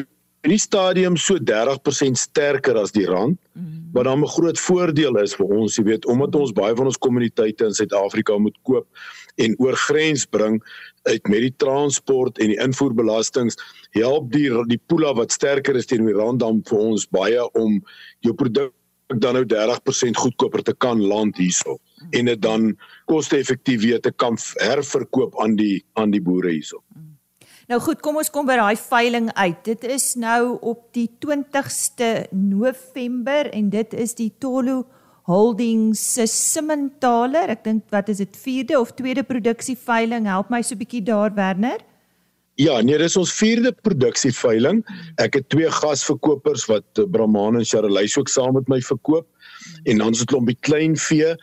in 0.46 0.54
die 0.54 0.62
stadium 0.62 1.18
so 1.18 1.40
30% 1.42 2.20
sterker 2.22 2.78
as 2.78 2.94
die 2.94 3.08
rand. 3.10 3.40
Mm. 3.58 3.90
Wat 3.96 4.06
dan 4.06 4.22
'n 4.22 4.28
groot 4.28 4.60
voordeel 4.60 5.18
is 5.18 5.34
vir 5.34 5.46
ons, 5.46 5.78
jy 5.78 5.84
weet, 5.84 6.06
omdat 6.06 6.36
ons 6.36 6.52
baie 6.52 6.76
van 6.76 6.86
ons 6.86 6.98
kommuniteite 6.98 7.66
in 7.66 7.74
Suid-Afrika 7.74 8.38
moet 8.38 8.58
koop 8.64 8.86
en 9.38 9.56
oor 9.58 9.76
grens 9.76 10.26
bring 10.26 10.62
uit 11.04 11.28
met 11.28 11.42
die 11.42 11.56
transport 11.58 12.38
en 12.38 12.48
die 12.48 12.62
invoerbelastings, 12.62 13.56
help 13.92 14.32
die 14.32 14.50
die 14.68 14.82
pula 14.88 15.14
wat 15.14 15.32
sterker 15.32 15.76
is 15.76 15.86
teenoor 15.86 16.14
die 16.14 16.22
rand 16.22 16.40
dan 16.40 16.62
vir 16.70 16.80
ons 16.80 17.08
baie 17.08 17.42
om 17.54 17.82
jou 18.20 18.34
produk 18.34 18.74
dan 19.08 19.34
nou 19.34 19.46
30% 19.46 20.18
goedkoper 20.18 20.64
te 20.64 20.74
kan 20.74 21.02
land 21.02 21.38
hierso 21.38 21.78
mm. 21.78 22.10
en 22.12 22.26
dit 22.26 22.42
dan 22.42 22.78
koste-effektief 23.06 23.82
weer 23.82 24.00
te 24.00 24.12
kan 24.12 24.38
herverkoop 24.58 25.40
aan 25.42 25.56
die 25.56 25.84
aan 25.94 26.12
die 26.12 26.22
boere 26.22 26.50
hierso. 26.50 26.84
Mm. 26.94 27.15
Nou 27.66 27.80
goed, 27.82 27.98
kom 28.06 28.20
ons 28.22 28.30
kom 28.30 28.46
by 28.46 28.60
daai 28.60 28.78
veiling 28.78 29.32
uit. 29.34 29.62
Dit 29.66 29.86
is 29.90 30.12
nou 30.22 30.58
op 30.62 30.84
die 30.94 31.08
20ste 31.24 32.28
November 32.30 33.50
en 33.50 33.72
dit 33.74 33.96
is 33.98 34.14
die 34.20 34.30
Tolu 34.38 34.84
Holdings 35.26 36.04
se 36.14 36.28
Simmentaler. 36.30 37.50
Ek 37.56 37.64
dink 37.66 37.88
wat 37.96 38.12
is 38.14 38.22
dit 38.22 38.38
4de 38.38 38.78
of 38.78 38.94
2de 39.02 39.26
produksieveiling? 39.26 40.30
Help 40.30 40.54
my 40.54 40.62
so 40.62 40.76
'n 40.76 40.84
bietjie 40.84 41.02
daar 41.02 41.34
Werner. 41.34 41.82
Ja, 42.56 42.82
nee, 42.82 42.98
dis 42.98 43.18
ons 43.18 43.34
4de 43.34 43.74
produksieveiling. 43.82 44.86
Ek 45.18 45.34
het 45.34 45.50
twee 45.50 45.72
gasverkopers 45.72 46.68
wat 46.70 46.86
Brahman 47.12 47.58
en 47.58 47.66
Charolais 47.66 48.18
ook 48.18 48.30
saam 48.30 48.54
met 48.54 48.68
my 48.68 48.80
verkoop. 48.82 49.26
En 49.84 49.98
dan 49.98 50.12
is 50.12 50.20
dit 50.20 50.30
'n 50.30 50.34
klompie 50.36 50.58
klein 50.62 50.96
vee 50.96 51.36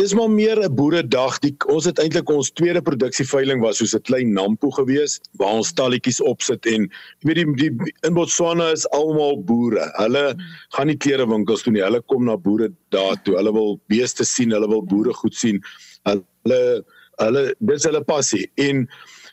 dis 0.00 0.14
maar 0.16 0.30
meer 0.30 0.58
'n 0.64 0.74
boeredag. 0.74 1.38
Die 1.44 1.54
ons 1.68 1.84
het 1.84 1.98
eintlik 1.98 2.28
ons 2.32 2.50
tweede 2.50 2.80
produksieveiling 2.82 3.60
was 3.60 3.76
soos 3.76 3.94
'n 3.94 4.06
klein 4.08 4.32
nampo 4.32 4.70
gewees 4.70 5.20
waar 5.38 5.60
ons 5.60 5.68
stalletjies 5.68 6.20
opsit 6.20 6.66
en 6.66 6.88
jy 7.20 7.28
weet 7.28 7.36
die, 7.36 7.68
die 7.68 7.92
in 8.08 8.14
Botswana 8.14 8.70
is 8.72 8.88
almal 8.96 9.36
boere. 9.44 9.90
Hulle 9.98 10.34
gaan 10.76 10.86
nie 10.86 10.96
klerewinkels 10.96 11.62
toe 11.62 11.72
nie. 11.72 11.82
Hulle 11.82 12.02
kom 12.02 12.24
na 12.24 12.36
boere 12.36 12.72
daar 12.88 13.16
toe. 13.24 13.36
Hulle 13.36 13.52
wil 13.52 13.80
beeste 13.88 14.24
sien, 14.24 14.50
hulle 14.50 14.68
wil 14.68 14.82
boere 14.82 15.12
goed 15.12 15.34
sien. 15.34 15.60
Hulle 16.08 16.84
hulle 17.20 17.54
dis 17.58 17.84
hulle 17.84 18.04
passie. 18.04 18.50
En 18.54 18.88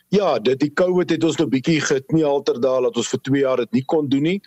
ja, 0.08 0.38
dit 0.38 0.60
die 0.60 0.72
COVID 0.72 1.10
het 1.10 1.24
ons 1.24 1.36
nou 1.36 1.48
bietjie 1.48 1.80
geknie 1.80 2.24
alter 2.24 2.60
daar 2.60 2.82
dat 2.82 2.96
ons 2.96 3.08
vir 3.08 3.20
2 3.20 3.40
jaar 3.40 3.56
dit 3.56 3.72
nie 3.72 3.84
kon 3.84 4.08
doen 4.08 4.22
nie. 4.22 4.40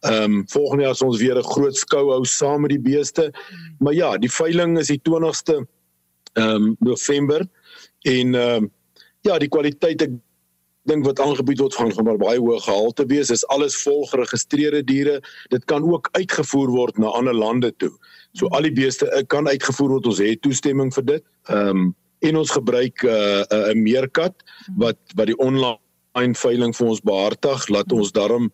Ehm 0.00 0.22
um, 0.22 0.44
volgende 0.48 0.84
jaar 0.84 0.94
sal 0.94 1.08
ons 1.08 1.20
weer 1.20 1.38
'n 1.38 1.42
groot 1.42 1.76
skou 1.76 2.10
hou 2.10 2.24
saam 2.24 2.60
met 2.60 2.70
die 2.70 2.80
beeste. 2.80 3.32
Maar 3.78 3.94
ja, 3.94 4.16
die 4.18 4.30
veiling 4.30 4.78
is 4.78 4.86
die 4.86 5.00
20ste 5.08 5.66
ehm 6.32 6.54
um, 6.54 6.76
November 6.78 7.46
en 8.02 8.34
ehm 8.34 8.62
um, 8.62 8.70
ja, 9.20 9.38
die 9.38 9.48
kwaliteit 9.48 10.02
ek 10.02 10.10
dink 10.88 11.04
wat 11.04 11.20
aangebied 11.20 11.60
word 11.60 11.74
van 11.74 11.92
van 11.92 12.10
baie 12.20 12.38
hoë 12.38 12.60
gehalte 12.64 13.06
wees 13.10 13.30
is 13.34 13.46
alles 13.54 13.76
vol 13.82 14.06
geregistreerde 14.06 14.82
diere. 14.84 15.20
Dit 15.52 15.64
kan 15.64 15.84
ook 15.84 16.08
uitgevoer 16.12 16.70
word 16.72 16.98
na 16.98 17.12
ander 17.18 17.34
lande 17.34 17.72
toe. 17.76 17.92
So 18.32 18.48
al 18.56 18.68
die 18.68 18.72
beeste 18.72 19.10
eh, 19.10 19.24
kan 19.26 19.48
uitgevoer 19.48 19.96
word. 19.96 20.06
Ons 20.06 20.22
het 20.22 20.42
toestemming 20.42 20.92
vir 20.94 21.04
dit. 21.14 21.24
Ehm 21.48 21.68
um, 21.68 21.94
en 22.26 22.36
ons 22.36 22.50
gebruik 22.50 23.04
'n 23.04 23.08
uh, 23.08 23.42
uh, 23.46 23.70
'n 23.70 23.82
meerkat 23.82 24.34
wat 24.76 24.98
wat 25.14 25.26
die 25.26 25.38
online 25.38 26.34
veiling 26.34 26.74
vir 26.76 26.86
ons 26.86 27.00
behartig. 27.00 27.68
Laat 27.68 27.92
ons 27.92 28.12
daarom 28.12 28.50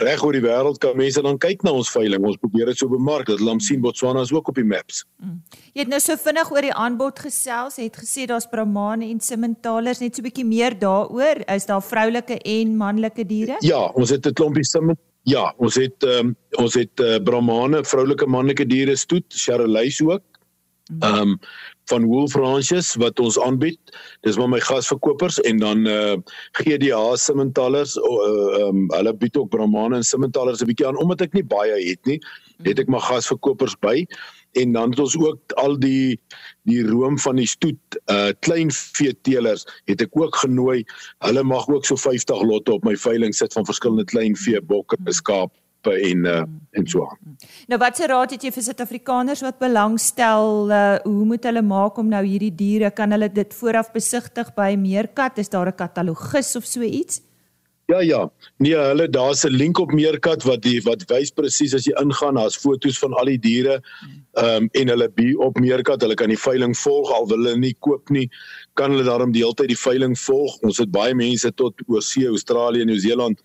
reg 0.00 0.22
oor 0.24 0.32
die 0.32 0.42
wêreld 0.44 0.78
kan 0.80 0.96
mense 0.96 1.22
dan 1.22 1.38
kyk 1.38 1.62
na 1.62 1.72
ons 1.76 1.90
veiling. 1.92 2.24
Ons 2.24 2.40
probeer 2.40 2.66
dit 2.66 2.78
so 2.78 2.88
bemark 2.88 3.26
dat 3.26 3.38
hulle 3.38 3.60
sien 3.60 3.80
Botswana 3.80 4.22
is 4.24 4.32
ook 4.32 4.48
op 4.48 4.56
die 4.56 4.64
maps. 4.64 5.04
Mm. 5.20 5.42
Jy 5.74 5.84
het 5.84 5.92
nou 5.92 6.00
so 6.00 6.16
vinnig 6.16 6.50
oor 6.52 6.62
die 6.62 6.72
aanbod 6.72 7.18
gesels. 7.18 7.76
Het 7.76 7.96
gesê 7.96 8.26
daar's 8.26 8.48
Brahmane 8.48 9.10
en 9.10 9.20
Simmentalers 9.20 10.00
net 10.00 10.16
so 10.16 10.22
'n 10.22 10.28
bietjie 10.30 10.44
meer 10.44 10.78
daaroor. 10.78 11.44
Is 11.48 11.66
daar 11.66 11.82
vroulike 11.82 12.38
en 12.40 12.76
manlike 12.76 13.26
diere? 13.26 13.56
Ja, 13.60 13.92
ons 13.94 14.10
het 14.10 14.26
'n 14.26 14.32
klompie 14.32 14.64
Simmen 14.64 14.96
Ja, 15.28 15.52
ons 15.62 15.76
het 15.78 16.02
um, 16.02 16.34
ons 16.58 16.74
het 16.74 17.00
uh, 17.00 17.18
Brahmane, 17.22 17.84
vroulike 17.86 18.26
manlike 18.26 18.66
diere 18.66 18.96
stoet, 18.98 19.24
Charolais 19.28 20.00
ook. 20.02 20.22
Mm. 20.90 21.02
Ehm 21.02 21.28
um, 21.28 21.38
van 21.90 22.04
Wolf 22.04 22.34
Ranches 22.34 22.94
wat 23.00 23.20
ons 23.20 23.38
aanbied. 23.40 23.80
Dis 24.26 24.36
maar 24.38 24.50
my 24.52 24.60
gasverkopers 24.60 25.40
en 25.48 25.58
dan 25.62 25.86
uh 25.86 26.16
GDA 26.58 27.16
Simmentalers 27.16 27.96
uh 27.96 28.68
um 28.68 28.86
hulle 28.92 29.14
bied 29.16 29.36
ook 29.36 29.50
Brahman 29.50 29.94
en 29.94 30.04
Simmentalers 30.04 30.62
'n 30.62 30.70
bietjie 30.70 30.86
aan 30.86 31.00
omdat 31.02 31.20
ek 31.20 31.32
nie 31.32 31.44
baie 31.44 31.78
het 31.88 32.06
nie. 32.06 32.20
Het 32.62 32.78
ek 32.78 32.88
maar 32.88 33.00
gasverkopers 33.00 33.78
by 33.80 34.06
en 34.52 34.72
dan 34.72 34.90
het 34.90 34.98
ons 34.98 35.16
ook 35.16 35.52
al 35.56 35.78
die 35.78 36.20
die 36.68 36.82
room 36.86 37.18
van 37.18 37.36
die 37.36 37.48
stoet 37.48 38.00
uh 38.12 38.30
klein 38.40 38.70
veeteelers 38.70 39.66
het 39.84 40.00
ek 40.00 40.12
ook 40.12 40.36
genooi. 40.36 40.84
Hulle 41.18 41.42
mag 41.42 41.68
ook 41.68 41.84
so 41.84 41.96
50 41.96 42.42
lotte 42.42 42.72
op 42.72 42.84
my 42.84 42.96
veiling 42.96 43.34
sit 43.34 43.52
van 43.52 43.64
verskillende 43.64 44.04
klein 44.04 44.36
vee, 44.36 44.60
bokke, 44.60 44.96
skaap 45.08 45.52
dorpe 45.52 45.61
en 45.90 46.24
uh, 46.26 46.42
en 46.72 46.86
so 46.86 47.06
aan. 47.06 47.36
Nou 47.68 47.78
watse 47.80 48.06
raad 48.06 48.30
het 48.30 48.44
jy 48.44 48.52
vir 48.54 48.64
Suid-Afrikaners 48.68 49.42
wat 49.44 49.58
belangstel 49.58 50.70
uh, 50.70 50.96
hoe 51.04 51.26
moet 51.28 51.44
hulle 51.44 51.62
maak 51.62 51.98
om 51.98 52.08
nou 52.08 52.22
hierdie 52.24 52.54
diere 52.54 52.90
kan 52.90 53.12
hulle 53.12 53.28
dit 53.32 53.54
vooraf 53.54 53.92
besigtig 53.92 54.54
by 54.56 54.72
Meerkat 54.78 55.38
is 55.38 55.48
daar 55.48 55.68
'n 55.68 55.76
katalogus 55.76 56.56
of 56.56 56.64
so 56.64 56.82
iets? 56.82 57.20
Ja 57.92 58.00
ja. 58.00 58.30
Nee, 58.56 58.76
hulle 58.76 59.08
daar's 59.08 59.44
'n 59.44 59.50
link 59.50 59.78
op 59.78 59.92
Meerkat 59.92 60.42
wat 60.42 60.62
die 60.62 60.80
wat 60.82 61.04
wys 61.10 61.30
presies 61.30 61.74
as 61.74 61.84
jy 61.84 61.92
ingaan, 62.00 62.34
daar's 62.34 62.56
foto's 62.56 62.98
van 62.98 63.12
al 63.12 63.24
die 63.24 63.38
diere. 63.38 63.82
Ehm 64.32 64.62
um, 64.62 64.68
en 64.72 64.88
hulle 64.88 65.08
bi 65.08 65.34
op 65.34 65.58
Meerkat, 65.58 66.00
hulle 66.00 66.14
kan 66.14 66.28
die 66.28 66.38
veiling 66.38 66.76
volg 66.76 67.10
al 67.12 67.26
wil 67.28 67.36
hulle 67.36 67.58
nie 67.58 67.76
koop 67.78 68.10
nie, 68.10 68.30
kan 68.74 68.90
hulle 68.90 69.04
daarom 69.04 69.32
die 69.32 69.42
hele 69.42 69.54
tyd 69.54 69.68
die 69.68 69.84
veiling 69.88 70.18
volg. 70.18 70.58
Ons 70.62 70.78
het 70.78 70.90
baie 70.90 71.14
mense 71.14 71.52
tot 71.54 71.74
oor 71.86 72.02
see, 72.02 72.26
Australië, 72.26 72.84
Nieu-Seeland 72.84 73.42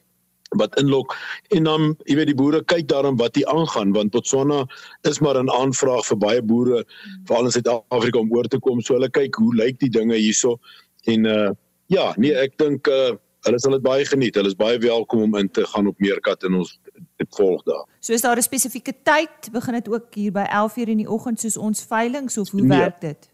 wat 0.55 0.79
inlok. 0.79 1.15
En 1.47 1.63
dan 1.63 1.95
jy 2.05 2.15
weet 2.15 2.31
die 2.31 2.37
boere 2.37 2.63
kyk 2.63 2.87
daarom 2.87 3.17
wat 3.19 3.35
hier 3.35 3.47
aangaan 3.51 3.91
want 3.91 4.11
Botswana 4.11 4.65
is 5.01 5.19
maar 5.19 5.37
'n 5.43 5.49
aanvraag 5.49 6.05
vir 6.05 6.17
baie 6.17 6.41
boere 6.41 6.85
veral 7.25 7.45
in 7.45 7.51
Suid-Afrika 7.51 8.19
om 8.19 8.33
oor 8.33 8.47
te 8.47 8.59
kom. 8.59 8.81
So 8.81 8.93
hulle 8.93 9.09
kyk 9.09 9.35
hoe 9.35 9.55
lyk 9.55 9.79
die 9.79 9.89
dinge 9.89 10.15
hierso. 10.15 10.59
En 11.03 11.25
uh 11.25 11.51
ja 11.87 12.13
nee 12.17 12.35
ek 12.35 12.57
dink 12.57 12.87
uh 12.87 13.15
hulle 13.47 13.59
sal 13.59 13.71
dit 13.71 13.81
baie 13.81 14.05
geniet. 14.05 14.35
Hulle 14.35 14.47
is 14.47 14.55
baie 14.55 14.77
welkom 14.79 15.21
om 15.21 15.35
in 15.35 15.49
te 15.51 15.65
gaan 15.65 15.87
op 15.87 15.99
Meerkat 15.99 16.43
en 16.43 16.53
ons 16.53 16.79
dit 17.17 17.35
volg 17.35 17.63
daar. 17.63 17.85
So 17.99 18.13
is 18.13 18.21
daar 18.21 18.37
'n 18.37 18.41
spesifieke 18.41 18.93
tyd? 19.03 19.51
Begin 19.51 19.73
dit 19.73 19.89
ook 19.89 20.13
hier 20.13 20.31
by 20.31 20.45
11:00 20.49 20.87
in 20.87 20.97
die 20.97 21.09
oggend 21.09 21.39
soos 21.39 21.57
ons 21.57 21.83
veiling 21.83 22.37
of 22.37 22.49
hoe 22.49 22.61
nee, 22.61 22.77
werk 22.77 23.01
dit? 23.01 23.29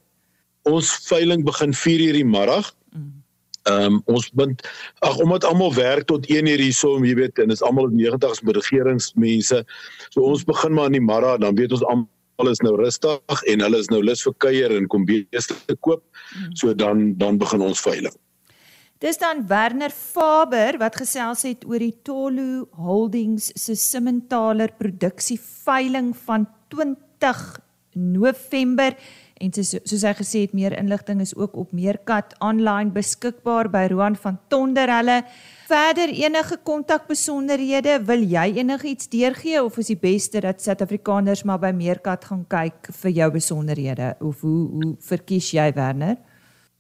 Ons 0.62 1.08
veiling 1.08 1.44
begin 1.44 1.74
4:00 1.74 2.14
die 2.14 2.26
middag. 2.26 2.76
Mm. 2.92 3.23
Ehm 3.64 3.86
um, 3.86 4.02
ons 4.12 4.26
bind 4.36 4.64
ag 5.08 5.20
omdat 5.24 5.46
almal 5.48 5.72
werk 5.76 6.08
tot 6.10 6.26
1 6.28 6.50
uur 6.52 6.60
hierso, 6.60 6.98
jy 7.00 7.14
weet, 7.16 7.40
en 7.40 7.54
is 7.54 7.64
almal 7.64 7.88
90's 7.96 8.42
met 8.44 8.58
regeringsmense. 8.60 9.62
So 10.12 10.26
ons 10.28 10.44
begin 10.44 10.76
maar 10.76 10.92
in 10.92 10.98
die 10.98 11.04
môre, 11.04 11.38
dan 11.40 11.56
weet 11.56 11.72
ons 11.72 11.86
almal 11.88 12.52
is 12.52 12.60
nou 12.66 12.76
rustig 12.76 13.46
en 13.54 13.64
hulle 13.64 13.80
is 13.80 13.88
nou 13.94 14.02
lus 14.04 14.26
vir 14.28 14.36
kuier 14.44 14.76
en 14.76 14.90
kom 14.92 15.08
beeste 15.08 15.56
te 15.68 15.78
koop. 15.80 16.04
So 16.60 16.74
dan 16.74 17.14
dan 17.18 17.40
begin 17.40 17.64
ons 17.64 17.80
veiling. 17.80 18.16
Dis 19.04 19.20
dan 19.20 19.48
Werner 19.48 19.92
Faber 19.92 20.78
wat 20.80 20.96
gesels 20.96 21.42
het 21.44 21.66
oor 21.68 21.80
die 21.80 21.96
Tolu 22.08 22.66
Holdings 22.80 23.50
se 23.60 23.76
Simmentaler 23.76 24.72
produksie 24.80 25.40
veiling 25.40 26.14
van 26.28 26.48
20 26.72 27.42
November 27.96 28.96
En 29.44 29.52
soos, 29.52 29.74
soos 29.84 30.04
hy 30.08 30.14
gesê 30.16 30.42
het, 30.46 30.54
meer 30.56 30.72
inligting 30.78 31.20
is 31.24 31.34
ook 31.36 31.58
op 31.60 31.74
Meerkat 31.76 32.32
online 32.40 32.94
beskikbaar 32.96 33.68
by 33.74 33.88
Roan 33.92 34.16
van 34.16 34.38
Tonder 34.48 34.88
hulle. 34.88 35.18
Verder 35.68 36.12
enige 36.16 36.60
kontakbesonderhede, 36.64 37.98
wil 38.08 38.24
jy 38.24 38.46
enigiets 38.62 39.10
deurgee 39.12 39.60
of 39.64 39.80
is 39.82 39.92
die 39.92 40.00
beste 40.00 40.44
dat 40.46 40.64
Suid-Afrikaners 40.64 41.44
maar 41.48 41.60
by 41.60 41.74
Meerkat 41.76 42.30
gaan 42.30 42.46
kyk 42.48 42.92
vir 43.02 43.16
jou 43.20 43.32
besonderhede 43.36 44.14
of 44.24 44.46
hoe 44.46 44.62
hoe 44.72 44.94
verkies 45.04 45.52
jy 45.56 45.68
Werner? 45.76 46.22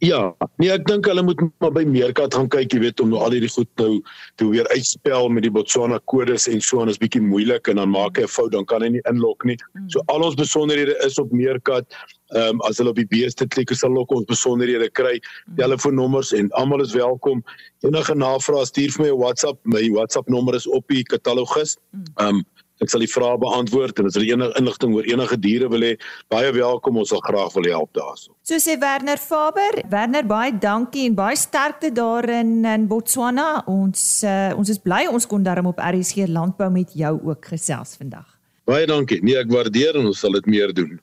Ja, 0.03 0.33
nee 0.59 0.67
ek 0.73 0.83
dink 0.89 1.07
hulle 1.07 1.23
moet 1.23 1.39
maar 1.63 1.71
by 1.71 1.85
Meerkat 1.87 2.33
gaan 2.35 2.49
kyk, 2.51 2.73
jy 2.75 2.81
weet 2.83 2.99
om 2.99 3.13
nou 3.13 3.21
al 3.23 3.35
hierdie 3.37 3.51
goed 3.53 3.69
nou 3.79 4.01
te 4.41 4.47
weer 4.49 4.67
uitspel 4.73 5.29
met 5.31 5.45
die 5.45 5.51
Botswana 5.53 5.99
kodes 6.11 6.49
en 6.51 6.59
so 6.59 6.83
en 6.83 6.91
is 6.91 6.99
bietjie 6.99 7.21
moeilik 7.23 7.69
en 7.71 7.79
dan 7.79 7.93
maak 7.93 8.19
hy 8.19 8.25
'n 8.27 8.33
fout, 8.33 8.51
dan 8.51 8.67
kan 8.67 8.83
hy 8.83 8.89
nie 8.97 9.03
inlok 9.07 9.45
nie. 9.47 9.55
Hmm. 9.71 9.87
So 9.87 10.03
al 10.11 10.25
ons 10.27 10.35
besonderhede 10.35 10.97
is 11.07 11.19
op 11.19 11.31
Meerkat. 11.31 11.87
Ehm 12.35 12.59
um, 12.59 12.61
as 12.67 12.81
hulle 12.81 12.89
op 12.89 12.99
die 12.99 13.07
beeste 13.07 13.47
klik, 13.47 13.71
sal 13.71 13.93
hulle 13.93 14.03
ons 14.07 14.27
besonderhede 14.27 14.89
kry, 14.91 15.19
hmm. 15.21 15.55
telefoonnommers 15.55 16.33
en 16.33 16.51
almal 16.51 16.81
is 16.81 16.93
welkom. 16.93 17.43
Enige 17.87 18.15
navrae 18.15 18.65
stuur 18.65 18.91
vir 18.91 19.05
my 19.05 19.11
'n 19.11 19.19
WhatsApp. 19.23 19.59
My 19.63 19.87
WhatsApp 19.89 20.27
nommer 20.27 20.55
is 20.55 20.67
op 20.67 20.83
die 20.87 21.03
katalogus. 21.03 21.77
Hmm. 21.91 22.03
Ehm 22.19 22.35
um, 22.35 22.43
ek 22.81 22.89
sal 22.89 23.03
die 23.03 23.11
vrae 23.11 23.37
beantwoord 23.41 23.99
en 24.01 24.09
as 24.09 24.17
hulle 24.17 24.31
enige 24.33 24.59
inligting 24.59 24.95
oor 24.97 25.07
enige 25.09 25.37
diere 25.39 25.69
wil 25.71 25.85
hê, 25.85 25.93
baie 26.33 26.49
welkom, 26.55 26.97
ons 27.03 27.13
sal 27.13 27.21
graag 27.25 27.53
wil 27.57 27.69
help 27.69 27.93
daarso. 27.97 28.33
So 28.47 28.59
sê 28.61 28.77
Werner 28.81 29.21
Faber, 29.21 29.83
Werner 29.91 30.25
baie 30.27 30.51
dankie 30.57 31.05
en 31.09 31.17
baie 31.17 31.37
sterkte 31.39 31.93
daar 31.93 32.27
in 32.29 32.65
in 32.65 32.87
Botswana. 32.89 33.63
Ons 33.69 34.23
uh, 34.27 34.51
ons 34.57 34.69
is 34.69 34.81
bly 34.81 35.05
ons 35.11 35.27
kon 35.29 35.45
daarom 35.45 35.69
op 35.71 35.81
RSG 35.83 36.27
landbou 36.27 36.69
met 36.73 36.93
jou 36.97 37.17
ook 37.29 37.53
gesels 37.53 37.97
vandag. 37.99 38.27
Baie 38.65 38.87
dankie. 38.87 39.19
Nee, 39.23 39.37
ek 39.41 39.51
waardeer 39.51 39.99
en 39.99 40.07
ons 40.11 40.19
sal 40.23 40.39
dit 40.39 40.45
meer 40.57 40.71
doen. 40.75 40.95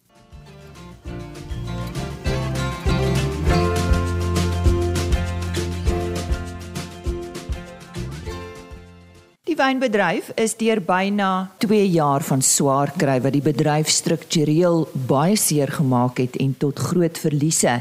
Wynbedryf 9.61 10.31
is 10.41 10.55
deur 10.57 10.81
byna 10.81 11.51
2 11.61 11.83
jaar 11.93 12.23
van 12.25 12.41
swaar 12.41 12.93
kry 12.97 13.19
wat 13.21 13.35
die 13.35 13.45
bedryf 13.45 13.91
struktureel 13.93 14.87
baie 15.11 15.37
seer 15.37 15.69
gemaak 15.75 16.23
het 16.23 16.39
en 16.41 16.55
tot 16.63 16.81
groot 16.81 17.19
verliese 17.21 17.75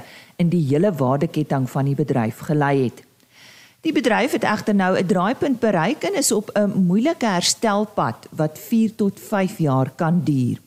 in 0.43 0.49
die 0.51 0.65
hele 0.67 0.91
waardeketting 0.91 1.69
van 1.71 1.87
die 1.87 1.95
bedryf 1.95 2.41
gelei 2.49 2.73
het. 2.81 3.03
Die 3.87 3.93
bedryf 3.95 4.35
het 4.35 4.43
egter 4.43 4.75
nou 4.75 4.97
'n 4.99 5.07
draaipunt 5.07 5.59
bereik 5.59 6.03
en 6.03 6.19
is 6.19 6.31
op 6.31 6.51
'n 6.53 6.83
moeilike 6.87 7.25
herstelpad 7.25 8.27
wat 8.31 8.59
4 8.59 8.95
tot 8.95 9.19
5 9.19 9.57
jaar 9.57 9.91
kan 9.95 10.21
duur. 10.23 10.59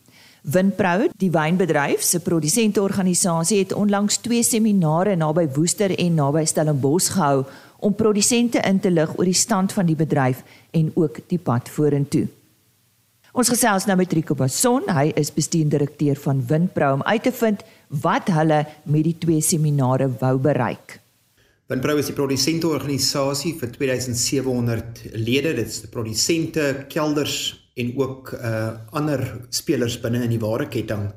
Winpro, 0.42 1.08
die 1.16 1.30
wynbedryf 1.30 2.02
se 2.02 2.20
produsenteorganisasie 2.20 3.58
het 3.58 3.72
onlangs 3.72 4.16
twee 4.16 4.42
seminare 4.42 5.16
naby 5.16 5.48
Woester 5.54 5.98
en 5.98 6.14
naby 6.14 6.44
Stellenbosch 6.44 7.12
gehou 7.12 7.44
om 7.82 7.94
produsente 7.98 8.62
in 8.62 8.78
te 8.80 8.90
lig 8.90 9.10
oor 9.18 9.26
die 9.26 9.36
stand 9.36 9.74
van 9.74 9.88
die 9.90 9.98
bedryf 9.98 10.44
en 10.70 10.92
ook 10.94 11.18
die 11.28 11.40
pad 11.42 11.68
vorentoe. 11.68 12.28
Ons 13.32 13.48
gesels 13.48 13.86
nou 13.88 13.96
met 13.96 14.12
Rico 14.12 14.36
Basson, 14.36 14.84
hy 14.92 15.08
is 15.16 15.32
bestuurdirekteur 15.32 16.18
van 16.20 16.42
Windpro 16.50 16.90
om 16.98 17.04
uit 17.08 17.22
te 17.24 17.32
vind 17.32 17.62
wat 18.04 18.28
hulle 18.28 18.60
met 18.84 19.06
die 19.08 19.16
twee 19.18 19.40
seminare 19.40 20.10
wou 20.20 20.36
bereik. 20.44 20.98
Windpro 21.72 21.96
is 21.96 22.10
die 22.10 22.16
produsente 22.16 22.68
organisasie 22.68 23.54
vir 23.56 23.72
2700 23.72 25.02
lede, 25.16 25.54
dit 25.56 25.66
is 25.66 25.80
produsente, 25.90 26.84
kelders 26.92 27.56
en 27.80 27.94
ook 27.96 28.34
uh 28.36 28.76
ander 28.92 29.24
spelers 29.48 29.96
binne 30.02 30.20
in 30.26 30.34
die 30.34 30.42
wareketting. 30.42 31.08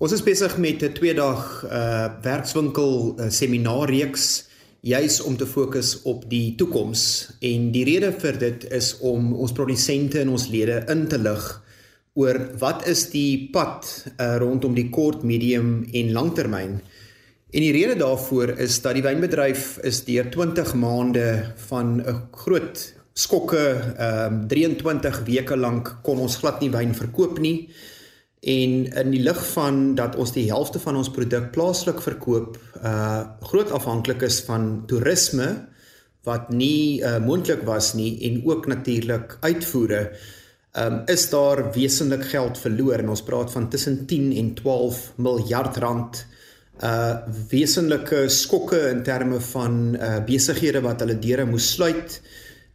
Ons 0.00 0.14
is 0.16 0.24
besig 0.24 0.56
met 0.56 0.82
'n 0.82 0.94
2 0.96 1.14
dag 1.14 1.64
uh 1.68 2.08
werkswinkel 2.24 3.20
uh, 3.20 3.28
seminaarreeks 3.28 4.48
juis 4.80 5.20
om 5.20 5.36
te 5.36 5.46
fokus 5.46 6.02
op 6.08 6.24
die 6.30 6.54
toekoms 6.56 7.02
en 7.44 7.68
die 7.74 7.84
rede 7.84 8.12
vir 8.16 8.38
dit 8.40 8.64
is 8.72 8.94
om 9.04 9.34
ons 9.34 9.52
produsente 9.52 10.22
en 10.22 10.32
ons 10.32 10.46
lede 10.48 10.80
in 10.92 11.04
te 11.08 11.18
lig 11.20 11.48
oor 12.18 12.38
wat 12.60 12.86
is 12.90 13.04
die 13.12 13.50
pad 13.52 13.86
uh, 14.16 14.36
rondom 14.40 14.74
die 14.74 14.88
kort, 14.90 15.22
medium 15.22 15.84
en 15.94 16.12
langtermyn. 16.12 16.80
En 17.50 17.64
die 17.64 17.72
rede 17.74 17.96
daarvoor 17.98 18.56
is 18.62 18.80
dat 18.82 18.96
die 18.98 19.04
wynbedryf 19.04 19.76
is 19.86 20.02
deur 20.06 20.30
20 20.30 20.74
maande 20.78 21.26
van 21.68 22.00
'n 22.00 22.18
groot 22.32 22.94
skokke, 23.12 23.94
ehm 23.98 24.34
um, 24.34 24.48
23 24.48 25.22
weke 25.26 25.56
lank 25.56 25.98
kon 26.02 26.18
ons 26.18 26.36
glad 26.36 26.60
nie 26.60 26.70
wyn 26.70 26.94
verkoop 26.94 27.38
nie. 27.38 27.68
En 28.40 28.86
in 28.88 29.10
die 29.12 29.20
lig 29.20 29.40
van 29.52 29.94
dat 29.94 30.16
ons 30.16 30.32
die 30.32 30.46
helfte 30.48 30.80
van 30.80 30.96
ons 30.96 31.10
produk 31.12 31.50
plaaslik 31.52 32.00
verkoop, 32.00 32.56
uh 32.80 33.20
groot 33.50 33.70
afhanklik 33.76 34.22
is 34.24 34.40
van 34.46 34.86
toerisme 34.88 35.50
wat 36.24 36.48
nie 36.48 37.02
uh 37.04 37.18
moontlik 37.20 37.66
was 37.68 37.92
nie 37.94 38.14
en 38.30 38.40
ook 38.48 38.66
natuurlik 38.66 39.36
uitvoere, 39.40 40.00
um 40.80 41.02
is 41.06 41.28
daar 41.28 41.66
wesentlik 41.74 42.24
geld 42.32 42.58
verloor. 42.58 43.02
En 43.02 43.12
ons 43.12 43.22
praat 43.22 43.52
van 43.52 43.68
tussen 43.68 44.06
10 44.06 44.32
en 44.36 44.54
12 44.54 45.12
miljard 45.16 45.76
rand 45.76 46.24
uh 46.80 47.20
wesentlike 47.50 48.28
skokke 48.28 48.86
in 48.88 49.02
terme 49.02 49.40
van 49.52 49.96
uh 50.00 50.16
besighede 50.24 50.80
wat 50.80 51.04
hulle 51.04 51.18
deure 51.20 51.44
moes 51.44 51.74
sluit 51.74 52.22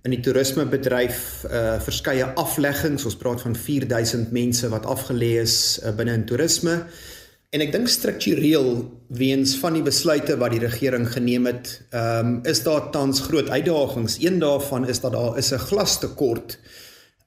in 0.06 0.14
die 0.14 0.22
toerismebedryf 0.22 1.20
uh 1.50 1.76
verskeie 1.82 2.28
afleggings. 2.38 3.06
Ons 3.10 3.18
praat 3.18 3.42
van 3.42 3.56
4000 3.58 4.32
mense 4.36 4.70
wat 4.70 4.86
afgelê 4.86 5.36
is 5.42 5.80
uh, 5.82 5.94
binne 5.98 6.14
in 6.14 6.26
toerisme. 6.30 6.84
En 7.56 7.64
ek 7.64 7.72
dink 7.72 7.90
struktureel 7.90 8.70
weens 9.16 9.56
van 9.62 9.78
die 9.78 9.84
besluite 9.86 10.36
wat 10.42 10.52
die 10.54 10.62
regering 10.66 11.08
geneem 11.10 11.48
het, 11.50 11.78
ehm 11.90 12.34
um, 12.36 12.40
is 12.46 12.62
daar 12.66 12.90
tans 12.94 13.24
groot 13.26 13.50
uitdagings. 13.50 14.20
Een 14.22 14.42
daarvan 14.44 14.88
is 14.92 15.00
dat 15.02 15.16
daar 15.18 15.38
is 15.42 15.54
'n 15.54 15.66
glastekort. 15.70 16.60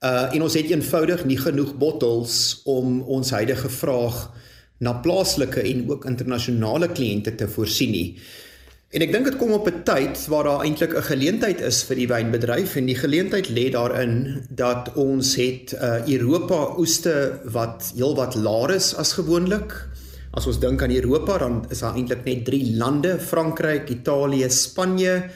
Uh 0.05 0.35
en 0.35 0.43
ons 0.43 0.55
het 0.55 0.71
eenvoudig 0.71 1.25
nie 1.25 1.38
genoeg 1.38 1.75
bottels 1.77 2.61
om 2.64 3.01
ons 3.03 3.31
huidige 3.31 3.69
vraag 3.69 4.31
na 4.79 4.93
plaaslike 4.93 5.61
en 5.61 5.91
ook 5.91 6.05
internasionale 6.05 6.88
kliënte 6.88 7.35
te 7.35 7.49
voorsien 7.49 7.91
nie. 7.91 8.19
En 8.88 9.03
ek 9.05 9.11
dink 9.12 9.27
dit 9.29 9.35
kom 9.37 9.51
op 9.53 9.66
'n 9.68 9.83
tyd 9.85 10.16
waar 10.33 10.46
daar 10.48 10.62
eintlik 10.64 10.94
'n 10.96 11.09
geleentheid 11.12 11.61
is 11.61 11.83
vir 11.85 11.96
die 11.96 12.09
wynbedryf 12.09 12.77
en 12.77 12.87
die 12.87 12.96
geleentheid 12.96 13.48
lê 13.48 13.68
daarin 13.70 14.46
dat 14.48 14.92
ons 14.96 15.37
het 15.37 15.74
uh, 15.77 16.09
Europa 16.09 16.72
oeste 16.79 17.40
wat 17.44 17.92
heelwat 17.96 18.35
laer 18.35 18.70
is 18.70 18.94
as 18.94 19.12
gewoonlik. 19.12 19.88
As 20.33 20.46
ons 20.46 20.59
dink 20.59 20.83
aan 20.83 20.90
Europa 20.90 21.38
dan 21.38 21.66
is 21.68 21.79
daar 21.85 21.96
eintlik 21.96 22.24
net 22.24 22.44
3 22.44 22.77
lande, 22.77 23.18
Frankryk, 23.18 23.90
Italië, 23.90 24.48
Spanje. 24.51 25.31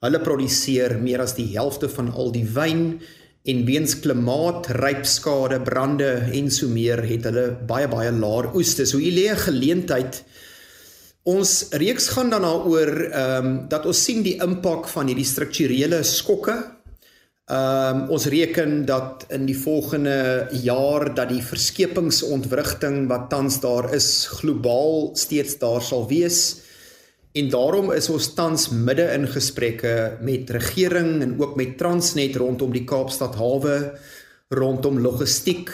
Hulle 0.00 0.20
produseer 0.20 0.96
meer 0.98 1.20
as 1.20 1.34
die 1.34 1.52
helfte 1.52 1.88
van 1.88 2.08
al 2.12 2.32
die 2.32 2.48
wyn 2.54 3.00
en 3.44 3.64
weens 3.64 4.00
klimaat, 4.00 4.66
rypskade, 4.66 5.60
brande 5.60 6.24
en 6.32 6.50
so 6.50 6.68
meer 6.68 7.04
het 7.04 7.24
hulle 7.24 7.50
baie 7.66 7.88
baie 7.88 8.12
laer 8.12 8.54
oeste. 8.54 8.86
So 8.86 8.96
hier 8.96 9.12
lê 9.12 9.28
'n 9.28 9.36
geleentheid 9.36 10.24
Ons 11.24 11.70
reeks 11.80 12.10
gaan 12.12 12.28
dan 12.28 12.44
daaroor 12.44 12.90
ehm 13.08 13.46
um, 13.46 13.52
dat 13.72 13.86
ons 13.88 14.00
sien 14.04 14.20
die 14.22 14.36
impak 14.44 14.90
van 14.92 15.08
hierdie 15.08 15.24
strukturele 15.24 16.02
skokke. 16.04 16.56
Ehm 17.48 18.02
um, 18.02 18.10
ons 18.12 18.26
reken 18.28 18.84
dat 18.84 19.24
in 19.32 19.46
die 19.48 19.56
volgende 19.56 20.48
jaar 20.60 21.14
dat 21.14 21.30
die 21.32 21.40
verskepingsontwrigting 21.40 23.06
wat 23.08 23.30
tans 23.32 23.56
daar 23.62 23.88
is 23.96 24.26
globaal 24.36 25.14
steeds 25.16 25.56
daar 25.62 25.80
sal 25.80 26.04
wees. 26.10 26.60
En 27.32 27.48
daarom 27.48 27.88
is 27.92 28.10
ons 28.12 28.28
tans 28.36 28.68
midde 28.68 29.06
in 29.14 29.24
gesprekke 29.26 30.18
met 30.20 30.50
regering 30.50 31.22
en 31.22 31.40
ook 31.40 31.56
met 31.56 31.78
Transnet 31.78 32.36
rondom 32.36 32.72
die 32.72 32.84
Kaapstad 32.84 33.40
hawe 33.40 33.94
rondom 34.52 35.00
logistiek. 35.00 35.72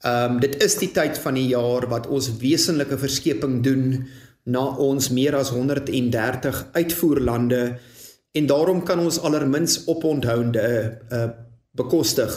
Ehm 0.00 0.32
um, 0.32 0.40
dit 0.40 0.56
is 0.64 0.78
die 0.80 0.90
tyd 0.96 1.20
van 1.20 1.36
die 1.36 1.50
jaar 1.52 1.90
wat 1.92 2.08
ons 2.08 2.30
wesenlike 2.40 2.96
verskeping 2.96 3.60
doen 3.60 4.08
na 4.48 4.64
ons 4.80 5.10
meer 5.12 5.36
as 5.36 5.52
130 5.52 6.64
uitvoerlande 6.72 7.62
en 8.32 8.48
daarom 8.48 8.82
kan 8.86 9.00
ons 9.02 9.20
alermins 9.24 9.82
oponthouende 9.90 10.66
uh, 11.12 11.28
bekostig. 11.76 12.32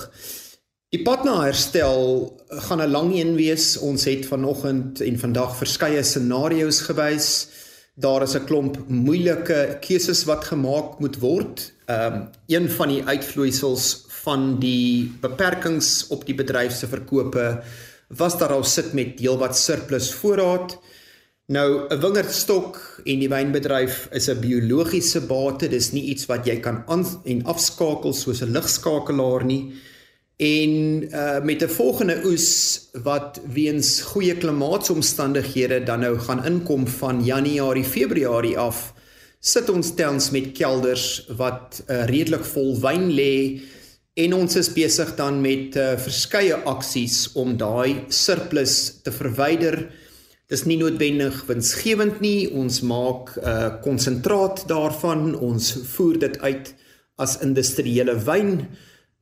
Die 0.91 1.01
pad 1.05 1.23
na 1.23 1.37
herstel 1.45 2.01
gaan 2.67 2.81
'n 2.83 2.91
lang 2.91 3.11
een 3.15 3.35
wees. 3.35 3.77
Ons 3.77 4.05
het 4.05 4.25
vanoggend 4.25 5.01
en 5.01 5.19
vandag 5.19 5.55
verskeie 5.55 6.03
scenario's 6.03 6.81
gewys. 6.81 7.47
Daar 7.95 8.23
is 8.23 8.35
'n 8.35 8.45
klomp 8.45 8.77
moeilike 8.87 9.77
keuses 9.79 10.23
wat 10.25 10.43
gemaak 10.43 10.99
moet 10.99 11.19
word. 11.19 11.71
Ehm 11.85 12.13
um, 12.13 12.29
een 12.47 12.69
van 12.69 12.87
die 12.87 13.03
uitvloeisels 13.03 14.05
van 14.23 14.59
die 14.59 15.11
beperkings 15.21 16.07
op 16.07 16.25
die 16.25 16.35
bedryf 16.35 16.73
se 16.75 16.87
verkope 16.87 17.63
was 18.07 18.37
dat 18.37 18.51
ons 18.51 18.73
sit 18.73 18.93
met 18.93 19.19
heelwat 19.19 19.57
surplus 19.57 20.13
voorraad. 20.13 20.77
Nou 21.51 21.87
'n 21.89 21.99
wingerdstok 21.99 23.01
en 23.03 23.19
die 23.19 23.29
wynbedryf 23.29 24.07
is 24.11 24.29
'n 24.29 24.39
biologiese 24.39 25.21
bate. 25.21 25.67
Dis 25.67 25.91
nie 25.91 26.03
iets 26.03 26.25
wat 26.25 26.45
jy 26.45 26.59
kan 26.59 26.83
aan 26.87 27.05
en 27.25 27.43
afskakel 27.43 28.13
soos 28.13 28.41
'n 28.41 28.51
ligskakelaar 28.51 29.43
nie. 29.45 29.73
En 30.37 30.71
uh 31.11 31.43
met 31.43 31.61
'n 31.63 31.67
volgende 31.67 32.21
oes 32.25 32.79
wat 33.03 33.41
weens 33.53 34.01
goeie 34.01 34.35
klimaatsomstandighede 34.37 35.83
dan 35.83 35.99
nou 35.99 36.17
gaan 36.19 36.45
inkom 36.45 36.87
van 36.87 37.23
Januarie, 37.23 37.83
Februarie 37.83 38.57
af, 38.57 38.93
sit 39.39 39.69
ons 39.69 39.95
tans 39.95 40.29
met 40.31 40.51
kelders 40.51 41.25
wat 41.37 41.83
uh, 41.87 42.05
redelik 42.05 42.45
vol 42.45 42.79
wyn 42.79 43.11
lê 43.11 43.59
en 44.13 44.33
ons 44.33 44.55
is 44.55 44.73
besig 44.73 45.15
dan 45.15 45.41
met 45.41 45.75
uh, 45.75 45.97
verskeie 45.97 46.55
aksies 46.55 47.31
om 47.33 47.57
daai 47.57 48.03
surplus 48.07 49.01
te 49.03 49.11
verwyder. 49.11 49.91
Dis 50.51 50.65
nie 50.67 50.75
noodwendig 50.75 51.45
winsgewend 51.47 52.19
nie. 52.19 52.49
Ons 52.51 52.81
maak 52.83 53.37
'n 53.37 53.47
uh, 53.47 53.81
konsentraat 53.81 54.65
daarvan. 54.67 55.31
Ons 55.39 55.71
voer 55.95 56.19
dit 56.19 56.39
uit 56.39 56.73
as 57.15 57.37
industriële 57.39 58.17
wyn. 58.25 58.67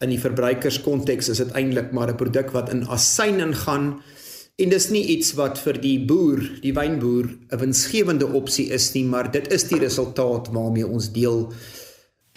In 0.01 0.09
die 0.09 0.19
verbruikerskonteks 0.19 1.29
is 1.29 1.37
dit 1.37 1.51
eintlik 1.53 1.91
maar 1.91 2.09
'n 2.09 2.17
produk 2.17 2.49
wat 2.51 2.69
in 2.73 2.87
asyn 2.87 3.39
ingaan 3.39 4.01
en 4.57 4.69
dis 4.69 4.89
nie 4.89 5.05
iets 5.05 5.33
wat 5.33 5.59
vir 5.59 5.77
die 5.81 5.99
boer, 6.05 6.41
die 6.61 6.73
wynboer 6.73 7.29
'n 7.51 7.59
winsgewende 7.59 8.27
opsie 8.27 8.69
is 8.73 8.93
nie, 8.93 9.05
maar 9.05 9.31
dit 9.31 9.53
is 9.53 9.63
die 9.63 9.79
resultaat 9.79 10.49
waarmee 10.51 10.87
ons 10.87 11.11
deel 11.11 11.53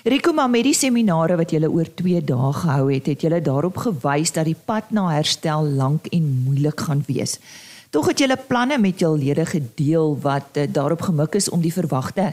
Rico 0.05 0.33
maar 0.33 0.51
met 0.51 0.65
die 0.65 0.75
seminare 0.75 1.37
wat 1.37 1.51
julle 1.51 1.71
oor 1.71 1.87
2 1.95 2.25
dae 2.27 2.53
gehou 2.53 2.93
het, 2.93 3.07
het 3.07 3.21
julle 3.23 3.41
daarop 3.41 3.77
gewys 3.77 4.33
dat 4.33 4.45
die 4.45 4.59
pad 4.65 4.91
na 4.91 5.09
herstel 5.15 5.63
lank 5.65 6.07
en 6.11 6.43
moeilik 6.45 6.81
gaan 6.81 7.05
wees. 7.07 7.39
Tog 7.93 8.07
het 8.09 8.23
julle 8.23 8.39
planne 8.49 8.79
met 8.81 9.03
julle 9.03 9.21
lede 9.21 9.45
gedeel 9.45 10.15
wat 10.25 10.57
uh, 10.57 10.65
daarop 10.65 11.03
gemik 11.05 11.35
is 11.37 11.51
om 11.53 11.61
die 11.61 11.75
verwagte 11.75 12.31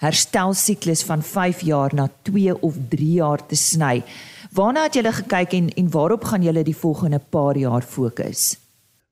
herstelsiklus 0.00 1.02
van 1.08 1.22
5 1.22 1.60
jaar 1.68 1.92
na 1.96 2.06
2 2.28 2.54
of 2.60 2.74
3 2.88 3.12
jaar 3.18 3.40
te 3.48 3.56
sny. 3.56 4.02
Waarna 4.56 4.86
het 4.86 4.96
julle 4.96 5.12
gekyk 5.12 5.52
en 5.56 5.68
en 5.72 5.90
waarop 5.90 6.24
gaan 6.24 6.44
julle 6.44 6.64
die 6.64 6.76
volgende 6.76 7.20
paar 7.20 7.56
jaar 7.56 7.84
fokus? 7.84 8.56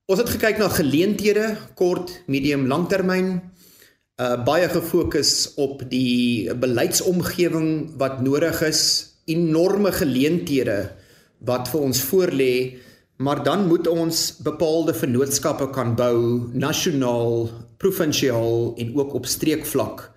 Ons 0.08 0.20
het 0.20 0.28
gekyk 0.28 0.60
na 0.60 0.68
geleenthede, 0.68 1.56
kort, 1.76 2.12
medium, 2.26 2.66
langtermyn, 2.68 3.40
uh 4.20 4.36
baie 4.44 4.68
gefokus 4.68 5.54
op 5.60 5.84
die 5.90 6.52
beleidsomgewing 6.54 7.96
wat 8.00 8.20
nodig 8.24 8.60
is, 8.68 8.82
enorme 9.24 9.92
geleenthede 9.92 10.78
wat 11.44 11.68
vir 11.72 11.80
ons 11.80 12.04
voorlê, 12.08 12.52
maar 13.24 13.40
dan 13.42 13.66
moet 13.66 13.86
ons 13.88 14.36
bepaalde 14.44 14.92
vennootskappe 14.94 15.70
kan 15.72 15.94
bou 15.96 16.50
nasionaal, 16.52 17.48
provinsiaal 17.80 18.74
en 18.76 18.90
ook 18.98 19.14
op 19.16 19.26
streekvlak. 19.26 20.10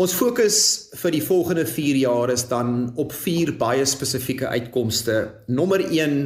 Ons 0.00 0.14
fokus 0.16 0.56
vir 1.02 1.12
die 1.14 1.22
volgende 1.22 1.66
4 1.68 1.98
jaar 2.00 2.32
is 2.32 2.46
dan 2.48 2.94
op 2.98 3.12
vier 3.12 3.52
baie 3.60 3.84
spesifieke 3.86 4.48
uitkomste. 4.48 5.18
Nommer 5.46 5.84
1 5.84 6.16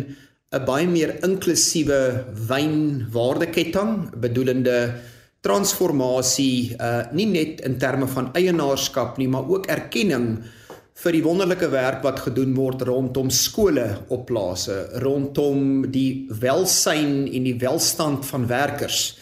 'n 0.53 0.65
baie 0.65 0.87
meer 0.87 1.19
inklusiewe 1.25 2.25
wynwaardeketting 2.49 4.15
bedoelende 4.17 4.95
transformasie 5.41 6.77
uh 6.81 7.13
nie 7.13 7.27
net 7.27 7.61
in 7.61 7.79
terme 7.79 8.07
van 8.07 8.33
eienaarskap 8.33 9.19
nie, 9.19 9.29
maar 9.29 9.49
ook 9.49 9.67
erkenning 9.67 10.39
vir 10.99 11.15
die 11.15 11.23
wonderlike 11.23 11.69
werk 11.71 12.01
wat 12.03 12.25
gedoen 12.25 12.57
word 12.57 12.83
rondom 12.89 13.29
skole 13.31 13.87
op 14.11 14.25
plase, 14.27 14.81
rondom 15.05 15.85
die 15.95 16.27
welsyn 16.43 17.29
en 17.31 17.45
die 17.47 17.55
welstand 17.61 18.27
van 18.27 18.49
werkers. 18.51 19.13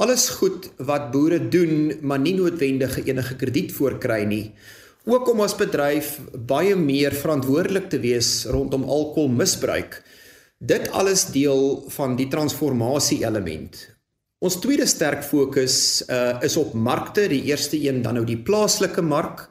Alles 0.00 0.30
goed 0.38 0.70
wat 0.80 1.10
boere 1.12 1.36
doen, 1.52 1.92
maar 2.00 2.22
nie 2.22 2.32
noodwendig 2.38 2.96
enige 3.04 3.36
krediet 3.36 3.74
voorkry 3.76 4.22
nie. 4.24 4.46
Ook 5.04 5.28
om 5.28 5.42
as 5.44 5.56
bedryf 5.58 6.14
baie 6.48 6.76
meer 6.78 7.12
verantwoordelik 7.12 7.90
te 7.92 8.00
wees 8.00 8.46
rondom 8.48 8.86
alkoholmisbruik. 8.88 9.98
Dit 10.62 10.88
alles 10.96 11.26
deel 11.34 11.82
van 11.92 12.16
die 12.16 12.28
transformasie 12.32 13.20
element. 13.26 13.76
Ons 14.42 14.56
tweede 14.62 14.86
sterk 14.88 15.26
fokus 15.26 15.76
uh, 16.08 16.38
is 16.42 16.56
op 16.56 16.72
markte, 16.72 17.26
die 17.28 17.42
eerste 17.50 17.76
een 17.76 18.00
dan 18.02 18.16
nou 18.16 18.24
die 18.26 18.38
plaaslike 18.40 19.04
mark 19.04 19.44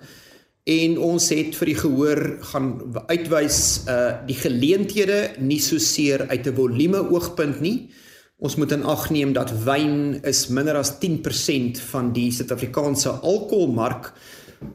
en 0.63 0.97
ons 1.02 1.30
het 1.34 1.56
vir 1.58 1.71
die 1.71 1.80
gehoor 1.80 2.21
gaan 2.52 2.67
uitwys 3.10 3.60
uh 3.89 4.21
die 4.28 4.38
geleenthede 4.38 5.39
nie 5.39 5.60
so 5.60 5.80
seer 5.80 6.28
uit 6.30 6.47
'n 6.47 6.56
volume 6.56 7.02
oogpunt 7.10 7.62
nie. 7.62 7.89
Ons 8.38 8.56
moet 8.56 8.71
in 8.71 8.84
ag 8.84 9.10
neem 9.10 9.34
dat 9.34 9.52
wyn 9.65 10.19
is 10.24 10.47
minder 10.47 10.76
as 10.76 10.97
10% 11.00 11.80
van 11.80 12.12
die 12.13 12.32
Suid-Afrikaanse 12.32 13.10
alkoholmark, 13.10 14.13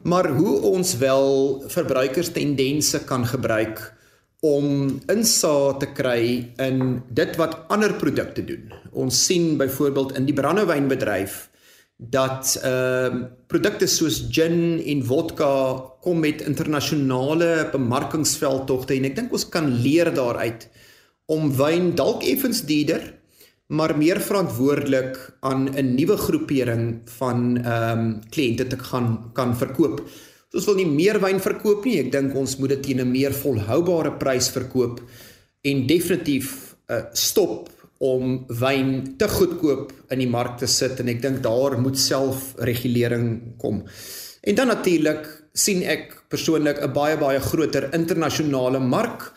maar 0.03 0.29
hoe 0.29 0.61
ons 0.61 0.97
wel 0.97 1.63
verbruikerstendense 1.67 3.03
kan 3.03 3.25
gebruik 3.25 3.93
om 4.39 4.99
insaag 5.09 5.79
te 5.79 5.89
kry 5.97 6.53
in 6.57 7.03
dit 7.09 7.35
wat 7.35 7.57
ander 7.67 7.93
produkte 7.93 8.45
doen. 8.45 8.71
Ons 8.91 9.25
sien 9.25 9.57
byvoorbeeld 9.57 10.15
in 10.15 10.25
die 10.25 10.33
brandewynbedryf 10.33 11.49
dat 11.97 12.59
ehm 12.61 13.15
uh, 13.15 13.25
produkte 13.47 13.87
soos 13.87 14.27
gin 14.29 14.77
en 14.85 15.03
vodka 15.03 15.49
kom 16.03 16.19
met 16.19 16.43
internasionale 16.45 17.69
bemarkingsveldtogte 17.71 18.93
en 18.93 19.07
ek 19.07 19.15
dink 19.15 19.31
ons 19.33 19.47
kan 19.49 19.69
leer 19.81 20.11
daaruit 20.13 20.67
om 21.25 21.47
wyn 21.57 21.95
dalk 21.95 22.23
effens 22.27 22.61
duurder 22.67 23.17
maar 23.67 23.97
meer 23.97 24.21
verantwoordelik 24.21 25.17
aan 25.39 25.67
'n 25.73 25.95
nuwe 25.95 26.17
groepering 26.17 27.01
van 27.17 27.57
ehm 27.57 27.99
um, 27.99 28.21
kliënte 28.29 28.67
te 28.67 28.79
gaan 28.79 29.31
kan 29.33 29.57
verkoop. 29.57 30.01
So 30.49 30.57
ons 30.57 30.65
wil 30.65 30.75
nie 30.75 30.87
meer 30.87 31.19
wyn 31.19 31.39
verkoop 31.39 31.85
nie. 31.85 31.99
Ek 31.99 32.11
dink 32.11 32.35
ons 32.35 32.57
moet 32.57 32.69
dit 32.69 32.83
teen 32.83 33.01
'n 33.01 33.11
meer 33.11 33.33
volhoubare 33.33 34.11
prys 34.11 34.49
verkoop 34.49 35.01
en 35.61 35.87
definitief 35.87 36.75
uh, 36.87 37.01
stop 37.11 37.69
om 38.03 38.45
wyn 38.59 39.15
te 39.17 39.27
goedkoop 39.27 39.91
in 40.13 40.21
die 40.21 40.29
mark 40.29 40.57
te 40.61 40.69
sit 40.69 40.99
en 41.01 41.09
ek 41.09 41.21
dink 41.21 41.41
daar 41.45 41.77
moet 41.81 41.97
selfregulering 41.99 43.57
kom. 43.61 43.83
En 44.47 44.55
dan 44.55 44.71
natuurlik 44.71 45.25
sien 45.57 45.81
ek 45.83 46.13
persoonlik 46.29 46.81
'n 46.81 46.93
baie 46.93 47.17
baie 47.17 47.39
groter 47.39 47.89
internasionale 47.93 48.79
mark. 48.79 49.33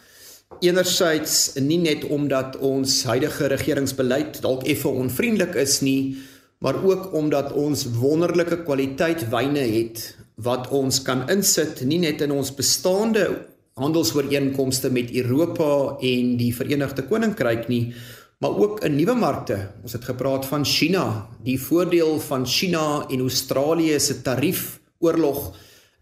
Enerzijds 0.61 1.55
nie 1.55 1.79
net 1.79 2.05
omdat 2.05 2.57
ons 2.57 3.05
huidige 3.05 3.46
regeringsbeleid 3.49 4.42
dalk 4.42 4.66
effe 4.66 4.88
onvriendelik 4.88 5.55
is 5.55 5.81
nie, 5.81 6.16
maar 6.59 6.85
ook 6.85 7.14
omdat 7.14 7.53
ons 7.53 7.87
wonderlike 7.96 8.62
kwaliteit 8.64 9.29
wyne 9.31 9.64
het 9.64 10.16
wat 10.35 10.68
ons 10.68 11.03
kan 11.03 11.29
insit 11.31 11.81
nie 11.85 11.99
net 11.99 12.20
in 12.20 12.33
ons 12.33 12.55
bestaande 12.55 13.46
handelsooreenkomste 13.81 14.90
met 14.90 15.12
Europa 15.14 15.96
en 16.01 16.37
die 16.37 16.53
Verenigde 16.55 17.03
Koninkryk 17.09 17.68
nie, 17.68 17.94
maar 18.40 18.57
ook 18.57 18.81
in 18.85 18.96
nuwe 18.96 19.14
markte. 19.14 19.57
Ons 19.83 19.92
het 19.92 20.05
gepraat 20.09 20.46
van 20.48 20.64
China. 20.64 21.29
Die 21.44 21.59
voordeel 21.61 22.20
van 22.24 22.46
China 22.46 23.05
en 23.09 23.20
Australië 23.20 23.98
se 24.00 24.22
tariefoorlog 24.24 25.50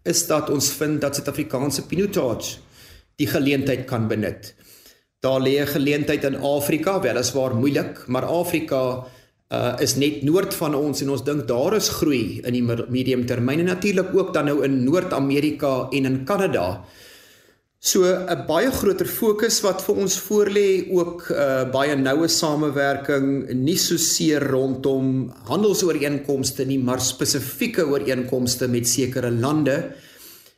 is 0.07 0.27
dat 0.27 0.51
ons 0.51 0.70
vind 0.79 1.01
dat 1.03 1.18
Suid-Afrikaanse 1.18 1.87
pinotage 1.90 2.62
die 3.18 3.27
geleentheid 3.27 3.85
kan 3.90 4.07
benut. 4.09 4.55
Daar 5.20 5.40
lê 5.42 5.59
'n 5.59 5.66
geleentheid 5.66 6.24
in 6.24 6.37
Afrika, 6.37 7.01
weliswaar 7.01 7.55
moeilik, 7.55 8.07
maar 8.07 8.24
Afrika 8.24 9.07
uh 9.48 9.74
is 9.81 9.96
net 9.96 10.22
noord 10.22 10.55
van 10.55 10.74
ons 10.74 11.01
en 11.01 11.11
ons 11.11 11.24
dink 11.24 11.48
daar 11.48 11.74
is 11.74 11.88
groei 11.88 12.40
in 12.44 12.53
die 12.53 12.62
medium 12.88 13.27
termyn 13.27 13.59
en 13.59 13.64
natuurlik 13.64 14.14
ook 14.14 14.35
dan 14.35 14.44
nou 14.44 14.64
in 14.64 14.85
Noord-Amerika 14.85 15.88
en 15.90 16.05
in 16.05 16.24
Kanada. 16.24 16.85
So 17.81 18.03
'n 18.03 18.47
baie 18.49 18.73
groter 18.75 19.07
fokus 19.07 19.61
wat 19.62 19.85
vir 19.87 19.99
ons 20.03 20.19
voorlê 20.19 20.91
ook 20.91 21.31
uh 21.31 21.64
baie 21.71 21.95
noue 21.95 22.27
samewerking 22.27 23.55
nie 23.55 23.77
so 23.79 23.97
seer 23.97 24.43
rondom 24.43 25.31
handelsooreenkomste 25.47 26.67
nie 26.67 26.79
maar 26.83 26.99
spesifieke 26.99 27.87
ooreenkomste 27.87 28.67
met 28.67 28.88
sekere 28.88 29.31
lande. 29.31 29.95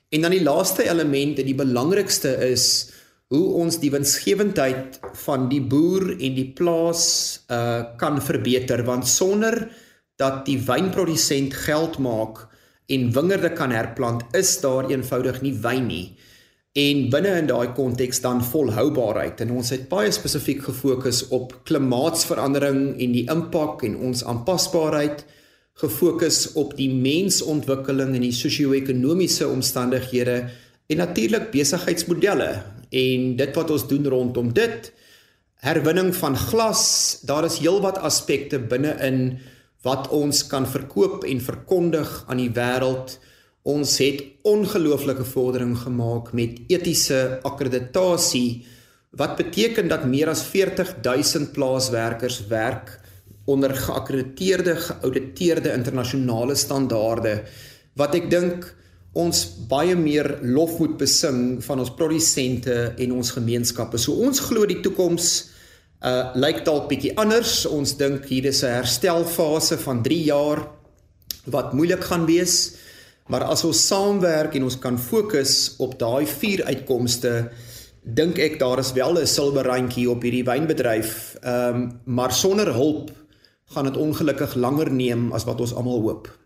En 0.09 0.21
dan 0.23 0.33
die 0.33 0.43
laaste 0.43 0.89
element 0.89 1.39
en 1.39 1.45
die 1.45 1.55
belangrikste 1.55 2.33
is 2.49 2.91
hoe 3.29 3.53
ons 3.53 3.77
die 3.79 3.93
winsgewendheid 3.93 4.99
van 5.27 5.49
die 5.53 5.61
boer 5.61 6.17
en 6.17 6.35
die 6.41 6.49
plaas 6.57 7.05
uh 7.51 7.85
kan 8.01 8.17
verbeter 8.17 8.81
want 8.89 9.07
sonder 9.07 9.69
dat 10.17 10.47
die 10.47 10.57
wynprodusent 10.57 11.53
geld 11.69 11.99
maak 11.99 12.49
en 12.89 13.13
wingerde 13.13 13.53
kan 13.53 13.71
herplant 13.77 14.25
is 14.33 14.57
daar 14.65 14.89
eenvoudig 14.89 15.43
nie 15.43 15.57
wyn 15.61 15.87
nie 15.87 16.17
en 16.79 17.09
binne 17.11 17.33
in 17.41 17.49
daai 17.51 17.73
konteks 17.75 18.21
dan 18.23 18.45
volhoubaarheid 18.47 19.41
en 19.43 19.57
ons 19.59 19.73
het 19.75 19.89
baie 19.91 20.11
spesifiek 20.15 20.63
gefokus 20.69 21.25
op 21.35 21.57
klimaatsverandering 21.67 22.93
en 22.95 23.15
die 23.17 23.27
impak 23.33 23.83
en 23.89 23.97
ons 23.99 24.23
aanpasbaarheid 24.23 25.25
gefokus 25.81 26.53
op 26.61 26.77
die 26.79 26.91
mensontwikkeling 26.93 28.15
en 28.15 28.23
die 28.23 28.37
sosio-ekonomiese 28.37 29.49
omstandighede 29.49 30.37
en 30.91 31.03
natuurlik 31.03 31.51
besigheidsmodelle 31.55 32.51
en 32.91 33.27
dit 33.39 33.57
wat 33.57 33.71
ons 33.71 33.87
doen 33.89 34.07
rondom 34.11 34.51
dit. 34.55 34.91
Herwinning 35.63 36.13
van 36.17 36.37
glas 36.37 36.85
daar 37.27 37.47
is 37.49 37.61
heelwat 37.63 37.99
aspekte 37.99 38.59
binne-in 38.59 39.39
wat 39.87 40.11
ons 40.15 40.45
kan 40.47 40.67
verkoop 40.69 41.25
en 41.25 41.41
verkondig 41.41 42.25
aan 42.29 42.43
die 42.43 42.53
wêreld 42.55 43.17
ons 43.69 43.99
het 44.01 44.23
ongelooflike 44.49 45.25
vordering 45.25 45.77
gemaak 45.79 46.33
met 46.33 46.61
etiese 46.73 47.41
akkreditasie 47.45 48.65
wat 49.11 49.37
beteken 49.37 49.89
dat 49.91 50.07
meer 50.07 50.31
as 50.33 50.43
40000 50.49 51.53
plaaswerkers 51.53 52.47
werk 52.49 52.97
onder 53.45 53.75
geakkrediteerde 53.75 54.77
geauditeerde 54.77 55.73
internasionale 55.73 56.55
standaarde 56.55 57.41
wat 57.99 58.15
ek 58.15 58.31
dink 58.31 58.69
ons 59.13 59.43
baie 59.69 59.97
meer 59.99 60.39
lof 60.43 60.79
moet 60.79 60.97
besing 61.01 61.59
van 61.65 61.81
ons 61.83 61.91
produsente 61.99 62.75
en 62.95 63.15
ons 63.17 63.33
gemeenskappe. 63.35 63.99
So 63.99 64.23
ons 64.23 64.41
glo 64.47 64.67
die 64.71 64.81
toekoms 64.85 65.51
uh 66.01 66.31
lyk 66.39 66.63
dalk 66.65 66.87
bietjie 66.89 67.17
anders. 67.19 67.67
Ons 67.67 67.97
dink 67.99 68.25
hier 68.31 68.47
is 68.47 68.63
'n 68.63 68.73
herstelfase 68.81 69.77
van 69.79 70.03
3 70.03 70.23
jaar 70.25 70.69
wat 71.45 71.75
moeilik 71.75 72.05
gaan 72.05 72.25
wees. 72.27 72.77
Maar 73.31 73.45
as 73.47 73.63
ons 73.65 73.81
saamwerk 73.87 74.57
en 74.59 74.65
ons 74.67 74.77
kan 74.83 74.97
fokus 74.99 75.77
op 75.79 75.95
daai 76.01 76.27
vier 76.27 76.65
uitkomste, 76.67 77.51
dink 78.03 78.41
ek 78.43 78.59
daar 78.59 78.83
is 78.83 78.91
wel 78.93 79.21
'n 79.21 79.27
silwerrandjie 79.27 80.11
op 80.11 80.23
hierdie 80.23 80.45
wynbedryf. 80.45 81.37
Ehm 81.43 81.75
um, 81.75 82.01
maar 82.05 82.33
sonder 82.33 82.73
hulp 82.75 83.11
gaan 83.71 83.85
dit 83.85 83.97
ongelukkig 83.97 84.55
langer 84.55 84.91
neem 84.91 85.33
as 85.33 85.45
wat 85.45 85.61
ons 85.61 85.75
almal 85.75 86.01
hoop. 86.01 86.39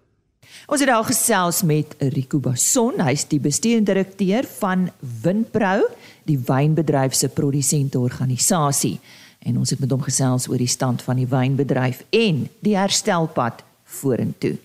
Ons 0.66 0.80
het 0.80 0.88
al 0.88 1.04
gesels 1.04 1.62
met 1.62 1.94
Rico 1.98 2.38
Bason, 2.38 3.00
hy's 3.00 3.24
die 3.28 3.40
bestuurende 3.40 3.92
direkteur 3.92 4.44
van 4.44 4.90
Windbrou, 5.22 5.84
die 6.24 6.38
wynbedryf 6.38 7.14
se 7.14 7.28
produsente 7.28 7.98
organisasie. 7.98 9.00
En 9.38 9.58
ons 9.58 9.70
het 9.70 9.80
met 9.80 9.90
hom 9.90 10.02
gesels 10.02 10.48
oor 10.48 10.58
die 10.58 10.68
stand 10.68 11.02
van 11.02 11.16
die 11.16 11.28
wynbedryf 11.28 12.04
en 12.10 12.48
die 12.60 12.76
herstelpad 12.76 13.64
vorentoe. 13.84 14.56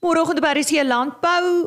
Môreoggend 0.00 0.40
by 0.40 0.54
RC 0.56 0.80
Landbou, 0.88 1.66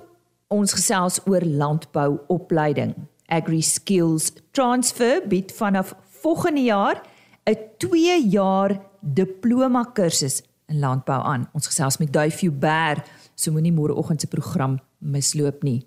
ons 0.50 0.72
gesels 0.74 1.19
oor 1.30 1.43
landbouopleiding. 1.46 2.96
Agri 3.30 3.60
Skills 3.62 4.32
Transfer 4.58 5.19
bied 5.30 5.52
vanaf 5.54 5.91
volgende 6.24 6.63
jaar 6.65 7.04
'n 7.46 7.58
2 7.78 8.30
jaar 8.34 8.82
diploma 9.02 9.84
kursus 9.93 10.41
in 10.65 10.80
landbou 10.80 11.22
aan. 11.22 11.50
Ons 11.54 11.67
gesels 11.67 11.98
met 11.98 12.13
Duifie 12.13 12.50
Bear, 12.50 13.06
so 13.36 13.52
moenie 13.52 13.72
môreoggend 13.72 14.22
se 14.22 14.28
program 14.28 14.80
misloop 14.98 15.63
nie. 15.63 15.86